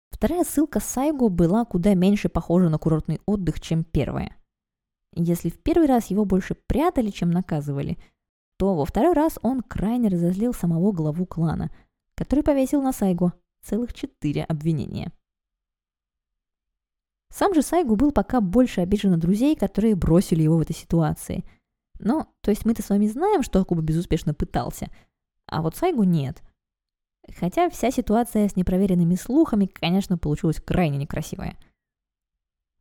Вторая 0.09 0.43
ссылка 0.43 0.79
Сайго 0.79 1.29
была 1.29 1.65
куда 1.65 1.93
меньше 1.93 2.29
похожа 2.29 2.69
на 2.69 2.77
курортный 2.77 3.19
отдых, 3.25 3.59
чем 3.59 3.83
первая. 3.83 4.37
Если 5.15 5.49
в 5.49 5.59
первый 5.61 5.87
раз 5.87 6.07
его 6.07 6.25
больше 6.25 6.55
прятали, 6.55 7.09
чем 7.09 7.31
наказывали, 7.31 7.97
то 8.57 8.75
во 8.75 8.85
второй 8.85 9.13
раз 9.13 9.39
он 9.41 9.61
крайне 9.61 10.09
разозлил 10.09 10.53
самого 10.53 10.91
главу 10.91 11.25
клана, 11.25 11.71
который 12.15 12.43
повесил 12.43 12.81
на 12.81 12.93
Сайго 12.93 13.33
целых 13.63 13.93
четыре 13.93 14.43
обвинения. 14.43 15.11
Сам 17.29 17.53
же 17.53 17.61
Сайгу 17.61 17.95
был 17.95 18.11
пока 18.11 18.41
больше 18.41 18.81
обижен 18.81 19.11
на 19.11 19.17
друзей, 19.17 19.55
которые 19.55 19.95
бросили 19.95 20.43
его 20.43 20.57
в 20.57 20.61
этой 20.61 20.75
ситуации– 20.75 21.43
ну, 21.99 22.27
то 22.41 22.51
есть 22.51 22.65
мы-то 22.65 22.81
с 22.81 22.89
вами 22.89 23.07
знаем, 23.07 23.43
что 23.43 23.61
Акуба 23.61 23.81
безуспешно 23.81 24.33
пытался, 24.33 24.89
а 25.47 25.61
вот 25.61 25.75
Сайгу 25.75 26.03
нет. 26.03 26.41
Хотя 27.39 27.69
вся 27.69 27.91
ситуация 27.91 28.49
с 28.49 28.57
непроверенными 28.57 29.15
слухами, 29.15 29.65
конечно, 29.67 30.17
получилась 30.17 30.59
крайне 30.59 30.97
некрасивая. 30.97 31.57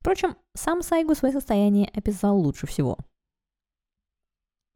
Впрочем, 0.03 0.34
сам 0.53 0.82
Сайгу 0.82 1.14
свое 1.14 1.32
состояние 1.32 1.88
описал 1.94 2.36
лучше 2.36 2.66
всего. 2.66 2.98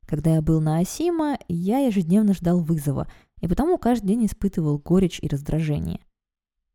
Когда 0.07 0.37
я 0.37 0.41
был 0.41 0.61
на 0.61 0.79
Асима, 0.79 1.37
я 1.49 1.81
ежедневно 1.81 2.33
ждал 2.33 2.61
вызова, 2.61 3.11
и 3.41 3.49
потому 3.49 3.77
каждый 3.77 4.07
день 4.07 4.27
испытывал 4.27 4.79
горечь 4.79 5.19
и 5.21 5.27
раздражение. 5.27 5.99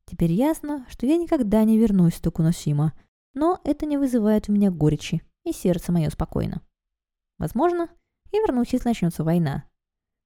Теперь 0.03 0.33
ясно, 0.33 0.85
что 0.89 1.05
я 1.05 1.15
никогда 1.15 1.63
не 1.63 1.77
вернусь 1.77 2.15
в 2.15 2.21
Токуносима, 2.21 2.91
но 3.33 3.61
это 3.63 3.85
не 3.85 3.97
вызывает 3.97 4.49
у 4.49 4.51
меня 4.51 4.69
горечи, 4.69 5.21
и 5.45 5.53
сердце 5.53 5.93
мое 5.93 6.09
спокойно. 6.09 6.61
Возможно, 7.37 7.87
и 8.33 8.37
вернусь, 8.37 8.73
если 8.73 8.89
начнется 8.89 9.23
война. 9.23 9.63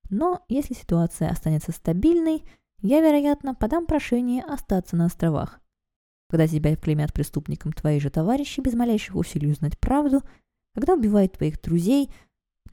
Но 0.10 0.44
если 0.50 0.74
ситуация 0.74 1.30
останется 1.30 1.72
стабильной, 1.72 2.44
я, 2.80 3.02
вероятно, 3.02 3.54
подам 3.54 3.86
прошение 3.86 4.44
остаться 4.44 4.96
на 4.96 5.06
островах. 5.06 5.62
Когда 6.30 6.48
тебя 6.48 6.76
клеймят 6.76 7.14
преступником 7.14 7.72
твои 7.74 8.00
же 8.00 8.10
товарищи 8.10 8.62
без 8.62 8.74
малейших 8.74 9.16
усилий 9.16 9.52
узнать 9.52 9.78
правду, 9.80 10.22
когда 10.74 10.94
убивают 10.94 11.34
твоих 11.34 11.62
друзей, 11.62 12.10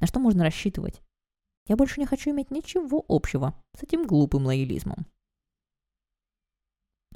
на 0.00 0.06
что 0.06 0.20
можно 0.20 0.44
рассчитывать? 0.44 1.02
Я 1.68 1.76
больше 1.76 2.00
не 2.00 2.06
хочу 2.06 2.30
иметь 2.30 2.50
ничего 2.50 3.04
общего 3.08 3.54
с 3.78 3.82
этим 3.82 4.06
глупым 4.06 4.46
лоялизмом. 4.46 5.06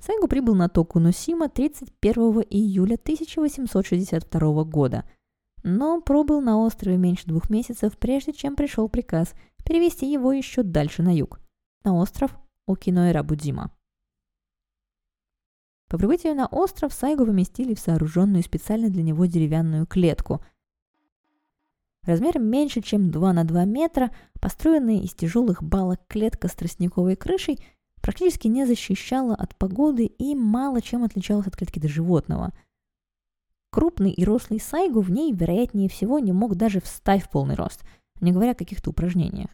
Сайгу 0.01 0.29
прибыл 0.29 0.55
на 0.55 0.69
Току 0.69 1.01
Носима 1.01 1.49
31 1.49 2.43
июля 2.51 2.95
1862 2.95 4.65
года– 4.65 5.09
но 5.69 6.01
пробыл 6.01 6.41
на 6.41 6.59
острове 6.59 6.97
меньше 6.97 7.27
двух 7.27 7.51
месяцев, 7.51 7.99
прежде 7.99 8.33
чем 8.33 8.55
пришел 8.55 8.89
приказ 8.89 9.35
перевести 9.65 10.11
его 10.11 10.31
еще 10.31 10.63
дальше 10.63 11.03
на 11.03 11.13
юг, 11.13 11.41
на 11.83 11.97
остров 11.97 12.39
Окиноэра-Будзима. 12.69 13.71
По 15.89 15.99
прибытию 15.99 16.35
на 16.35 16.47
остров 16.47 16.93
Сайгу 16.93 17.25
поместили 17.25 17.75
в 17.75 17.81
сооруженную 17.81 18.43
специально 18.43 18.89
для 18.89 19.03
него 19.03 19.27
деревянную 19.27 19.87
клетку. 19.87 20.41
Размером 22.03 22.45
меньше, 22.45 22.83
чем 22.83 23.11
2 23.11 23.33
на 23.33 23.45
2 23.45 23.65
метра, 23.65 24.11
построенная 24.41 25.01
из 25.01 25.15
тяжелых 25.15 25.63
балок 25.63 26.01
клетка 26.09 26.49
с 26.49 26.53
тростниковой 26.53 27.17
крышей 27.17 27.59
практически 28.01 28.49
не 28.49 28.67
защищала 28.67 29.35
от 29.35 29.57
погоды 29.57 30.07
и 30.07 30.35
мало 30.35 30.81
чем 30.83 31.05
отличалась 31.05 31.47
от 31.47 31.57
клетки 31.57 31.79
до 31.79 31.89
животного– 31.89 32.53
Крупный 33.77 34.11
и 34.11 34.25
рослый 34.25 34.61
Сайгу 34.61 35.01
в 35.01 35.11
ней, 35.11 35.33
вероятнее 35.33 35.89
всего, 35.89 36.19
не 36.19 36.33
мог 36.33 36.55
даже 36.55 36.81
встать 36.81 37.23
в 37.23 37.31
полный 37.31 37.57
рост, 37.57 37.85
не 38.21 38.33
говоря 38.33 38.53
о 38.53 38.55
каких-то 38.55 38.91
упражнениях. 38.91 39.51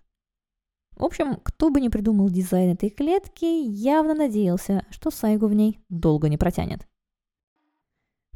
В 0.97 1.05
общем, 1.05 1.37
кто 1.43 1.71
бы 1.71 1.81
ни 1.81 1.89
придумал 1.89 2.29
дизайн 2.31 2.75
этой 2.75 2.91
клетки, 2.91 3.45
явно 3.45 4.15
надеялся, 4.15 4.85
что 4.91 5.11
Сайгу 5.11 5.47
в 5.47 5.55
ней 5.55 5.81
долго 5.89 6.29
не 6.29 6.37
протянет. 6.37 6.87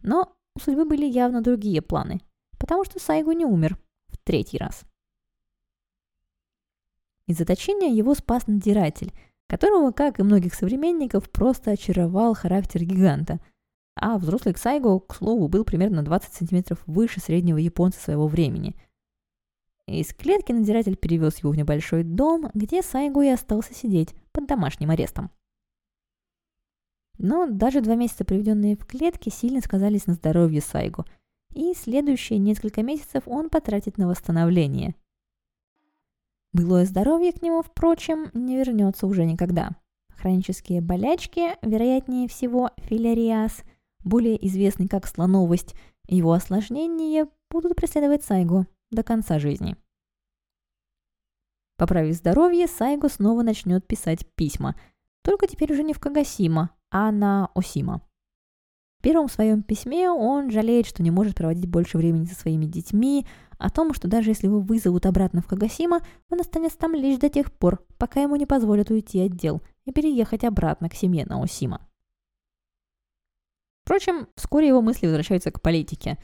Но 0.02 0.32
у 0.54 0.60
судьбы 0.60 0.84
были 0.84 1.06
явно 1.06 1.42
другие 1.42 1.82
планы, 1.82 2.20
потому 2.58 2.84
что 2.84 2.98
Сайгу 2.98 3.32
не 3.32 3.44
умер 3.44 3.78
в 4.08 4.18
третий 4.18 4.58
раз. 4.58 4.84
Из 7.26 7.36
заточения 7.36 7.88
его 7.88 8.14
спас 8.14 8.46
надзиратель, 8.46 9.12
которого, 9.48 9.92
как 9.92 10.18
и 10.18 10.22
многих 10.22 10.54
современников, 10.54 11.30
просто 11.30 11.72
очаровал 11.72 12.34
характер 12.34 12.84
гиганта– 12.84 13.40
а 13.96 14.18
взрослый 14.18 14.52
Ксайго, 14.52 15.00
к 15.00 15.14
слову, 15.14 15.48
был 15.48 15.64
примерно 15.64 16.04
20 16.04 16.34
сантиметров 16.34 16.82
выше 16.86 17.18
среднего 17.18 17.56
японца 17.56 17.98
своего 17.98 18.28
времени. 18.28 18.76
Из 19.86 20.12
клетки 20.12 20.52
надзиратель 20.52 20.96
перевез 20.96 21.38
его 21.38 21.50
в 21.50 21.56
небольшой 21.56 22.02
дом, 22.02 22.50
где 22.54 22.82
Сайго 22.82 23.22
и 23.22 23.28
остался 23.28 23.72
сидеть 23.72 24.14
под 24.32 24.46
домашним 24.46 24.90
арестом. 24.90 25.30
Но 27.18 27.46
даже 27.46 27.80
два 27.80 27.94
месяца, 27.94 28.24
проведенные 28.24 28.76
в 28.76 28.84
клетке, 28.84 29.30
сильно 29.30 29.60
сказались 29.60 30.06
на 30.06 30.14
здоровье 30.14 30.60
Сайго, 30.60 31.04
и 31.54 31.72
следующие 31.74 32.38
несколько 32.38 32.82
месяцев 32.82 33.22
он 33.26 33.48
потратит 33.48 33.96
на 33.96 34.08
восстановление. 34.08 34.94
Былое 36.52 36.84
здоровье 36.84 37.32
к 37.32 37.42
нему, 37.42 37.62
впрочем, 37.62 38.30
не 38.34 38.56
вернется 38.56 39.06
уже 39.06 39.24
никогда. 39.24 39.70
Хронические 40.16 40.80
болячки, 40.80 41.56
вероятнее 41.62 42.28
всего 42.28 42.70
филариаз– 42.78 43.62
более 44.06 44.44
известный 44.46 44.86
как 44.86 45.06
слоновость, 45.06 45.74
его 46.08 46.32
осложнения 46.32 47.26
будут 47.50 47.74
преследовать 47.74 48.22
Сайгу 48.24 48.66
до 48.90 49.02
конца 49.02 49.38
жизни. 49.38 49.76
Поправив 51.76 52.14
здоровье, 52.14 52.66
Сайгу 52.66 53.08
снова 53.08 53.42
начнет 53.42 53.86
писать 53.86 54.26
письма, 54.34 54.74
только 55.22 55.46
теперь 55.46 55.72
уже 55.72 55.82
не 55.82 55.92
в 55.92 56.00
Кагасима, 56.00 56.70
а 56.90 57.10
на 57.12 57.50
Осима. 57.54 58.00
В 58.98 59.02
первом 59.02 59.28
своем 59.28 59.62
письме 59.62 60.10
он 60.10 60.50
жалеет, 60.50 60.86
что 60.86 61.02
не 61.02 61.10
может 61.10 61.36
проводить 61.36 61.68
больше 61.68 61.98
времени 61.98 62.24
со 62.24 62.34
своими 62.34 62.64
детьми, 62.64 63.26
о 63.58 63.70
том, 63.70 63.94
что 63.94 64.08
даже 64.08 64.30
если 64.30 64.46
его 64.46 64.60
вызовут 64.60 65.06
обратно 65.06 65.42
в 65.42 65.46
Кагасима, 65.46 66.00
он 66.30 66.40
останется 66.40 66.78
там 66.78 66.94
лишь 66.94 67.18
до 67.18 67.28
тех 67.28 67.52
пор, 67.52 67.84
пока 67.98 68.22
ему 68.22 68.36
не 68.36 68.46
позволят 68.46 68.90
уйти 68.90 69.20
от 69.24 69.32
дел 69.32 69.62
и 69.84 69.92
переехать 69.92 70.44
обратно 70.44 70.88
к 70.88 70.94
семье 70.94 71.26
Наосима. 71.26 71.86
Впрочем, 73.84 74.28
вскоре 74.34 74.68
его 74.68 74.82
мысли 74.82 75.06
возвращаются 75.06 75.52
к 75.52 75.62
политике. 75.62 76.18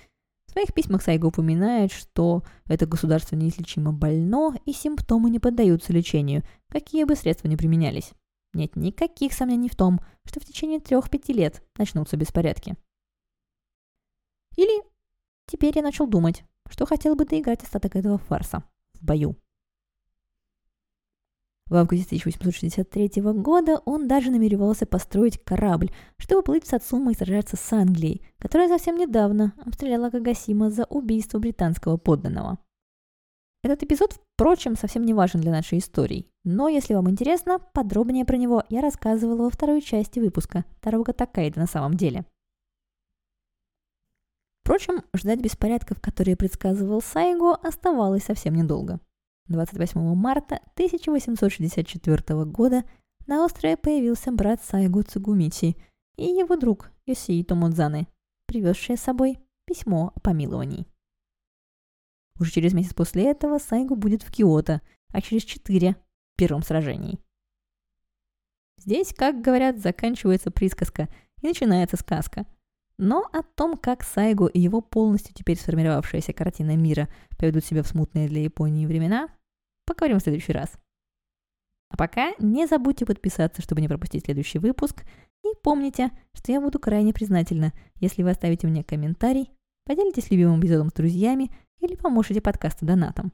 В 0.52 0.54
своих 0.54 0.74
письмах 0.74 1.00
Сайго 1.00 1.24
упоминает, 1.24 1.92
что 1.92 2.42
это 2.66 2.84
государство 2.84 3.36
неизлечимо 3.36 3.90
больно 3.90 4.54
и 4.66 4.74
симптомы 4.74 5.30
не 5.30 5.38
поддаются 5.38 5.94
лечению, 5.94 6.42
какие 6.68 7.04
бы 7.04 7.16
средства 7.16 7.48
ни 7.48 7.56
применялись. 7.56 8.12
Нет 8.52 8.76
никаких 8.76 9.32
сомнений 9.32 9.70
в 9.70 9.76
том, 9.76 10.00
что 10.26 10.40
в 10.40 10.44
течение 10.44 10.78
трех-пяти 10.78 11.32
лет 11.32 11.62
начнутся 11.78 12.18
беспорядки. 12.18 12.76
Или 14.56 14.82
теперь 15.46 15.72
я 15.74 15.80
начал 15.80 16.06
думать, 16.06 16.44
что 16.68 16.84
хотел 16.84 17.14
бы 17.14 17.24
доиграть 17.24 17.62
остаток 17.62 17.96
этого 17.96 18.18
фарса 18.18 18.62
в 18.92 19.02
бою. 19.02 19.41
В 21.72 21.76
августе 21.76 22.04
1863 22.04 23.22
года 23.22 23.80
он 23.86 24.06
даже 24.06 24.30
намеревался 24.30 24.84
построить 24.84 25.42
корабль, 25.42 25.90
чтобы 26.18 26.42
плыть 26.42 26.66
в 26.66 26.68
Сацума 26.68 27.12
и 27.12 27.14
сражаться 27.14 27.56
с 27.56 27.72
Англией, 27.72 28.20
которая 28.36 28.68
совсем 28.68 28.98
недавно 28.98 29.54
обстреляла 29.64 30.10
Кагасима 30.10 30.68
за 30.68 30.84
убийство 30.84 31.38
британского 31.38 31.96
подданного. 31.96 32.58
Этот 33.64 33.84
эпизод, 33.84 34.20
впрочем, 34.34 34.76
совсем 34.76 35.06
не 35.06 35.14
важен 35.14 35.40
для 35.40 35.50
нашей 35.50 35.78
истории, 35.78 36.26
но 36.44 36.68
если 36.68 36.92
вам 36.92 37.08
интересно, 37.08 37.58
подробнее 37.58 38.26
про 38.26 38.36
него 38.36 38.62
я 38.68 38.82
рассказывала 38.82 39.44
во 39.44 39.50
второй 39.50 39.80
части 39.80 40.18
выпуска 40.18 40.66
Таруга 40.82 41.14
Такайда 41.14 41.60
на 41.60 41.66
самом 41.66 41.94
деле. 41.94 42.26
Впрочем, 44.60 45.00
ждать 45.16 45.40
беспорядков, 45.40 46.02
которые 46.02 46.36
предсказывал 46.36 47.00
Сайго, 47.00 47.54
оставалось 47.54 48.24
совсем 48.24 48.56
недолго. 48.56 49.00
28 49.48 50.14
марта 50.14 50.56
1864 50.74 52.44
года 52.44 52.84
на 53.26 53.44
острове 53.44 53.76
появился 53.76 54.32
брат 54.32 54.62
Сайго 54.62 55.02
Цугумичи 55.02 55.76
и 56.16 56.24
его 56.24 56.56
друг 56.56 56.90
Йосии 57.06 57.42
Томодзаны, 57.42 58.06
привезшие 58.46 58.96
с 58.96 59.02
собой 59.02 59.38
письмо 59.66 60.12
о 60.14 60.20
помиловании. 60.20 60.86
Уже 62.38 62.50
через 62.50 62.72
месяц 62.72 62.94
после 62.94 63.30
этого 63.30 63.58
Сайго 63.58 63.94
будет 63.94 64.22
в 64.22 64.30
Киото, 64.30 64.80
а 65.12 65.20
через 65.20 65.42
четыре– 65.42 65.96
в 66.34 66.38
первом 66.38 66.62
сражении. 66.62 67.20
Здесь, 68.78 69.14
как 69.14 69.40
говорят, 69.40 69.78
заканчивается 69.78 70.50
присказка 70.50 71.08
и 71.40 71.46
начинается 71.46 71.96
сказка. 71.96 72.46
Но 73.04 73.28
о 73.32 73.42
том, 73.42 73.76
как 73.76 74.04
Сайго 74.04 74.46
и 74.46 74.60
его 74.60 74.80
полностью 74.80 75.34
теперь 75.34 75.58
сформировавшаяся 75.58 76.32
картина 76.32 76.76
мира 76.76 77.08
поведут 77.36 77.64
себя 77.64 77.82
в 77.82 77.88
смутные 77.88 78.28
для 78.28 78.44
Японии 78.44 78.86
времена, 78.86 79.26
поговорим 79.86 80.20
в 80.20 80.22
следующий 80.22 80.52
раз. 80.52 80.70
А 81.88 81.96
пока 81.96 82.32
не 82.38 82.64
забудьте 82.68 83.04
подписаться, 83.04 83.60
чтобы 83.60 83.80
не 83.80 83.88
пропустить 83.88 84.26
следующий 84.26 84.60
выпуск. 84.60 85.02
И 85.44 85.48
помните, 85.64 86.12
что 86.32 86.52
я 86.52 86.60
буду 86.60 86.78
крайне 86.78 87.12
признательна, 87.12 87.72
если 87.96 88.22
вы 88.22 88.30
оставите 88.30 88.68
мне 88.68 88.84
комментарий, 88.84 89.50
поделитесь 89.84 90.30
любимым 90.30 90.60
эпизодом 90.60 90.90
с 90.90 90.92
друзьями 90.92 91.50
или 91.80 91.96
поможете 91.96 92.40
подкасту 92.40 92.86
донатом. 92.86 93.32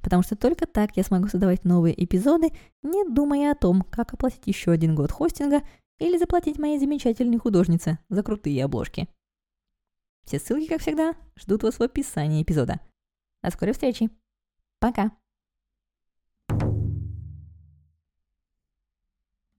Потому 0.00 0.22
что 0.22 0.36
только 0.36 0.68
так 0.68 0.96
я 0.96 1.02
смогу 1.02 1.26
создавать 1.26 1.64
новые 1.64 2.04
эпизоды, 2.04 2.50
не 2.84 3.04
думая 3.08 3.50
о 3.50 3.56
том, 3.56 3.82
как 3.82 4.12
оплатить 4.14 4.46
еще 4.46 4.70
один 4.70 4.94
год 4.94 5.10
хостинга 5.10 5.62
или 6.02 6.18
заплатить 6.18 6.58
моей 6.58 6.78
замечательной 6.78 7.38
художнице 7.38 7.98
за 8.08 8.22
крутые 8.22 8.64
обложки. 8.64 9.08
Все 10.24 10.38
ссылки, 10.38 10.68
как 10.68 10.80
всегда, 10.80 11.14
ждут 11.36 11.62
вас 11.62 11.78
в 11.78 11.82
описании 11.82 12.42
эпизода. 12.42 12.80
До 13.42 13.50
скорой 13.50 13.72
встречи. 13.72 14.10
Пока. 14.80 15.12